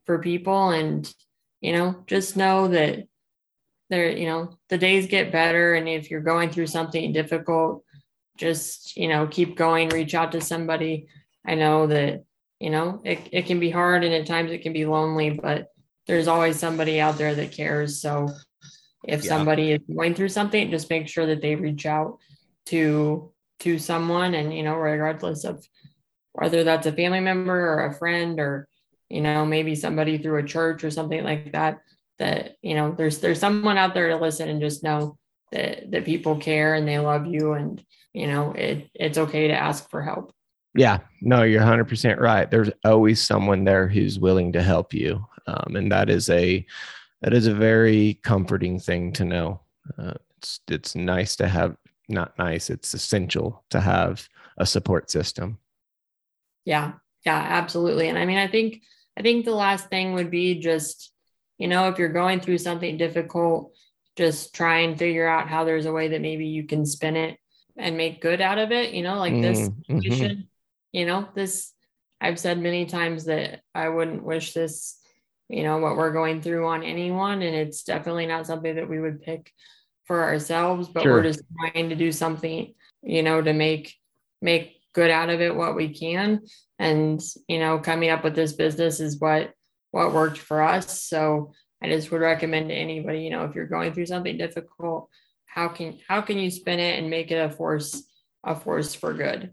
for 0.07 0.19
people, 0.19 0.71
and 0.71 1.13
you 1.61 1.73
know, 1.73 2.05
just 2.07 2.37
know 2.37 2.69
that 2.69 3.07
there, 3.91 4.11
you 4.11 4.27
know, 4.27 4.57
the 4.69 4.79
days 4.79 5.07
get 5.07 5.33
better, 5.33 5.75
and 5.75 5.89
if 5.89 6.11
you're 6.11 6.21
going 6.21 6.51
through 6.51 6.69
something 6.69 7.13
difficult, 7.13 7.85
just 8.37 8.97
you 8.97 9.09
know, 9.09 9.27
keep 9.27 9.57
going. 9.57 9.89
Reach 9.91 10.15
out 10.15 10.33
to 10.33 10.41
somebody. 10.41 11.09
I 11.47 11.55
know 11.55 11.87
that 11.87 12.25
you 12.61 12.71
know 12.71 13.01
it, 13.05 13.29
it 13.33 13.47
can 13.47 13.61
be 13.61 13.71
hard 13.71 14.05
and 14.05 14.15
at 14.15 14.27
times 14.27 14.51
it 14.51 14.63
can 14.63 14.73
be 14.73 14.87
lonely 14.87 15.31
but 15.31 15.75
there's 16.07 16.29
always 16.29 16.59
somebody 16.59 17.01
out 17.01 17.19
there 17.19 17.35
that 17.35 17.53
cares. 17.53 18.01
So 18.01 18.29
if 19.05 19.25
yeah. 19.25 19.29
somebody 19.29 19.73
is 19.73 19.81
going 19.95 20.15
through 20.15 20.29
something, 20.31 20.71
just 20.71 20.91
make 20.91 21.09
sure 21.09 21.27
that 21.27 21.41
they 21.41 21.55
reach 21.55 21.87
out 21.87 22.19
to 22.67 23.31
to 23.61 23.79
someone 23.79 24.35
and 24.35 24.53
you 24.53 24.63
know, 24.63 24.75
regardless 24.75 25.45
of 25.45 25.67
whether 26.33 26.65
that's 26.65 26.87
a 26.87 26.93
family 26.93 27.21
member 27.21 27.55
or 27.55 27.87
a 27.87 27.95
friend 27.95 28.41
or 28.41 28.69
you 29.09 29.21
know, 29.21 29.45
maybe 29.47 29.75
somebody 29.75 30.19
through 30.19 30.39
a 30.39 30.47
church 30.47 30.83
or 30.83 30.91
something 30.91 31.23
like 31.23 31.53
that, 31.53 31.81
that 32.19 32.57
you 32.63 32.75
know, 32.75 32.93
there's 32.93 33.19
there's 33.19 33.41
someone 33.41 33.79
out 33.79 33.95
there 33.95 34.09
to 34.09 34.17
listen 34.17 34.49
and 34.49 34.61
just 34.61 34.83
know 34.83 35.19
that 35.53 35.91
that 35.91 36.05
people 36.05 36.37
care 36.37 36.75
and 36.75 36.87
they 36.87 36.99
love 36.99 37.27
you 37.27 37.53
and 37.53 37.85
you 38.13 38.27
know, 38.27 38.53
it 38.53 38.89
it's 38.95 39.19
okay 39.19 39.49
to 39.49 39.55
ask 39.55 39.91
for 39.91 40.03
help. 40.03 40.33
Yeah, 40.77 41.01
no, 41.21 41.45
you're 41.45 41.63
100% 41.63 42.19
right. 42.19 42.51
There's 42.51 42.71
always 42.85 43.23
someone 43.23 43.63
there 43.63 43.87
who's 43.87 44.19
willing 44.19 44.53
to 44.55 44.63
help 44.63 44.93
you 44.93 45.25
um, 45.47 45.77
and 45.77 45.93
that 45.93 46.11
is 46.11 46.31
a 46.31 46.65
that 47.23 47.33
is 47.33 47.47
a 47.47 47.55
very 47.55 48.15
comforting 48.23 48.79
thing 48.79 49.13
to 49.15 49.25
know. 49.25 49.61
Uh, 49.99 50.15
it's 50.39 50.61
it's 50.69 50.95
nice 50.95 51.37
to 51.37 51.49
have 51.49 51.77
not 52.09 52.39
nice. 52.39 52.71
It's 52.71 52.95
essential 52.95 53.65
to 53.71 53.81
have 53.81 54.29
a 54.59 54.67
support 54.67 55.11
system. 55.11 55.59
Yeah, 56.65 56.93
yeah, 57.25 57.39
absolutely. 57.39 58.09
And 58.09 58.19
I 58.19 58.27
mean, 58.27 58.39
I 58.39 58.47
think 58.47 58.83
I 59.19 59.23
think 59.23 59.45
the 59.45 59.55
last 59.55 59.89
thing 59.89 60.15
would 60.15 60.31
be 60.31 60.59
just 60.59 61.13
you 61.59 61.69
know 61.69 61.89
if 61.89 61.99
you're 61.99 62.09
going 62.09 62.41
through 62.41 62.59
something 62.59 62.97
difficult, 62.97 63.75
just 64.17 64.55
try 64.55 64.81
and 64.81 64.99
figure 64.99 65.27
out 65.27 65.49
how 65.49 65.65
there's 65.65 65.87
a 65.87 65.93
way 65.93 66.09
that 66.09 66.21
maybe 66.21 66.47
you 66.47 66.65
can 66.67 66.87
spin 66.87 67.17
it 67.17 67.39
and 67.77 67.97
make 67.97 68.21
good 68.21 68.41
out 68.41 68.59
of 68.59 68.73
it. 68.73 68.95
You 68.95 69.03
know, 69.03 69.19
like 69.19 69.41
this 69.41 69.69
mm-hmm. 69.69 70.01
situation. 70.01 70.49
You 70.93 71.07
know, 71.07 71.29
this 71.35 71.73
I've 72.21 72.39
said 72.39 72.59
many 72.59 72.87
times 72.87 73.25
that 73.25 73.61
I 73.75 73.89
wouldn't 73.89 74.23
wish 74.23 74.53
this 74.53 75.01
you 75.49 75.63
know 75.63 75.79
what 75.79 75.97
we're 75.97 76.13
going 76.13 76.41
through 76.41 76.67
on 76.67 76.83
anyone 76.83 77.43
and 77.43 77.55
it's 77.55 77.83
definitely 77.83 78.27
not 78.27 78.47
something 78.47 78.77
that 78.77 78.89
we 78.89 78.99
would 78.99 79.23
pick 79.23 79.53
for 80.05 80.23
ourselves 80.23 80.89
but 80.89 81.03
sure. 81.03 81.13
we're 81.13 81.23
just 81.23 81.43
trying 81.59 81.89
to 81.91 81.97
do 81.97 82.11
something 82.11 82.75
you 83.03 83.23
know 83.23 83.43
to 83.43 83.53
make 83.53 83.95
make 84.41 84.81
good 84.95 85.11
out 85.11 85.31
of 85.31 85.41
it 85.41 85.55
what 85.55 85.75
we 85.75 85.89
can 85.89 86.41
and 86.79 87.21
you 87.49 87.59
know 87.59 87.79
coming 87.79 88.11
up 88.11 88.25
with 88.25 88.35
this 88.35 88.53
business 88.53 89.01
is 89.01 89.21
what 89.21 89.53
what 89.95 90.13
worked 90.13 90.39
for 90.39 90.61
us. 90.63 91.03
So 91.03 91.53
i 91.83 91.89
just 91.89 92.11
would 92.11 92.21
recommend 92.21 92.71
to 92.71 92.75
anybody 92.75 93.21
you 93.21 93.31
know 93.31 93.45
if 93.45 93.55
you're 93.55 93.67
going 93.67 93.93
through 93.93 94.07
something 94.07 94.39
difficult 94.39 95.11
how 95.55 95.69
can 95.69 95.99
how 96.09 96.21
can 96.21 96.39
you 96.39 96.51
spin 96.51 96.81
it 96.81 96.99
and 96.99 97.09
make 97.09 97.31
it 97.31 97.37
a 97.37 97.49
force 97.49 98.03
a 98.43 98.57
force 98.57 98.95
for 98.95 99.15
good? 99.15 99.53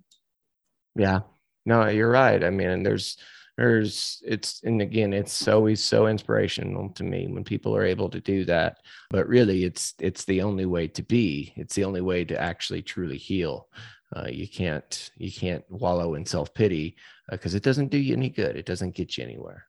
Yeah. 0.95 1.19
No 1.65 1.87
you're 1.87 2.09
right. 2.09 2.43
I 2.43 2.49
mean 2.49 2.81
there's 2.81 3.17
there's 3.55 4.21
it's 4.25 4.63
and 4.63 4.81
again 4.81 5.13
it's 5.13 5.47
always 5.47 5.83
so 5.83 6.07
inspirational 6.07 6.89
to 6.89 7.03
me 7.03 7.27
when 7.27 7.43
people 7.43 7.75
are 7.75 7.85
able 7.85 8.09
to 8.09 8.19
do 8.19 8.45
that. 8.45 8.77
But 9.11 9.27
really 9.27 9.63
it's 9.63 9.93
it's 9.99 10.25
the 10.25 10.41
only 10.41 10.65
way 10.65 10.87
to 10.87 11.03
be. 11.03 11.53
It's 11.55 11.75
the 11.75 11.83
only 11.83 12.01
way 12.01 12.25
to 12.25 12.41
actually 12.41 12.81
truly 12.81 13.17
heal. 13.17 13.67
Uh, 14.15 14.27
you 14.27 14.47
can't 14.47 15.11
you 15.17 15.31
can't 15.31 15.63
wallow 15.69 16.15
in 16.15 16.25
self-pity 16.25 16.97
because 17.29 17.53
uh, 17.53 17.57
it 17.57 17.63
doesn't 17.63 17.91
do 17.91 17.97
you 17.97 18.15
any 18.15 18.29
good. 18.29 18.55
It 18.55 18.65
doesn't 18.65 18.95
get 18.95 19.17
you 19.17 19.23
anywhere 19.23 19.67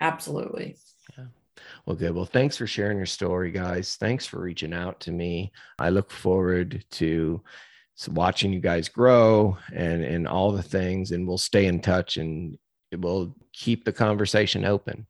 absolutely. 0.00 0.76
Yeah. 1.16 1.26
Well 1.86 1.96
good. 1.96 2.14
Well 2.14 2.24
thanks 2.24 2.56
for 2.56 2.66
sharing 2.66 2.96
your 2.96 3.06
story 3.06 3.50
guys. 3.50 3.96
Thanks 3.96 4.26
for 4.26 4.40
reaching 4.40 4.72
out 4.72 5.00
to 5.00 5.12
me. 5.12 5.52
I 5.78 5.90
look 5.90 6.10
forward 6.10 6.84
to 6.92 7.42
watching 8.08 8.52
you 8.52 8.60
guys 8.60 8.88
grow 8.88 9.56
and 9.72 10.02
and 10.02 10.26
all 10.26 10.50
the 10.52 10.62
things 10.62 11.12
and 11.12 11.26
we'll 11.26 11.38
stay 11.38 11.66
in 11.66 11.80
touch 11.80 12.16
and 12.16 12.58
it 12.90 13.00
will 13.00 13.34
keep 13.52 13.84
the 13.84 13.92
conversation 13.92 14.64
open. 14.64 15.06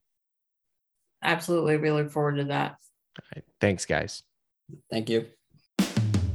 Absolutely. 1.23 1.79
We 1.79 1.91
look 1.91 2.11
forward 2.11 2.37
to 2.37 2.45
that. 2.45 2.77
All 3.19 3.27
right. 3.35 3.45
Thanks 3.61 3.87
guys. 3.87 4.23
Thank 4.91 5.09
you. 5.09 5.27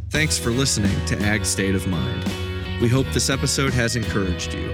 Thanks 0.09 0.39
for 0.39 0.49
listening 0.49 1.05
to 1.05 1.19
ag 1.21 1.45
state 1.45 1.75
of 1.75 1.88
mind. 1.88 2.23
We 2.81 2.88
hope 2.88 3.05
this 3.13 3.29
episode 3.29 3.73
has 3.73 3.95
encouraged 3.95 4.53
you 4.53 4.73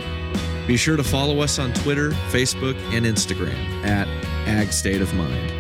be 0.68 0.78
sure 0.78 0.98
to 0.98 1.04
follow 1.04 1.40
us 1.42 1.60
on 1.60 1.74
twitter 1.74 2.12
facebook 2.32 2.76
and 2.94 3.06
instagram 3.06 3.86
at 3.86 4.08
ag 4.48 4.72
state 4.72 5.02
of 5.02 5.14
mind 5.14 5.52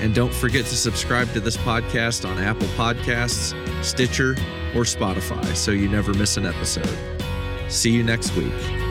and 0.00 0.14
don't 0.14 0.34
forget 0.34 0.64
to 0.64 0.76
subscribe 0.76 1.32
to 1.32 1.40
this 1.40 1.56
podcast 1.58 2.28
on 2.28 2.38
apple 2.38 2.66
podcasts 2.68 3.54
stitcher 3.84 4.32
or 4.74 4.82
Spotify 4.82 5.54
so 5.54 5.70
you 5.70 5.88
never 5.88 6.12
miss 6.14 6.36
an 6.36 6.46
episode. 6.46 6.98
See 7.68 7.90
you 7.90 8.02
next 8.02 8.34
week. 8.36 8.83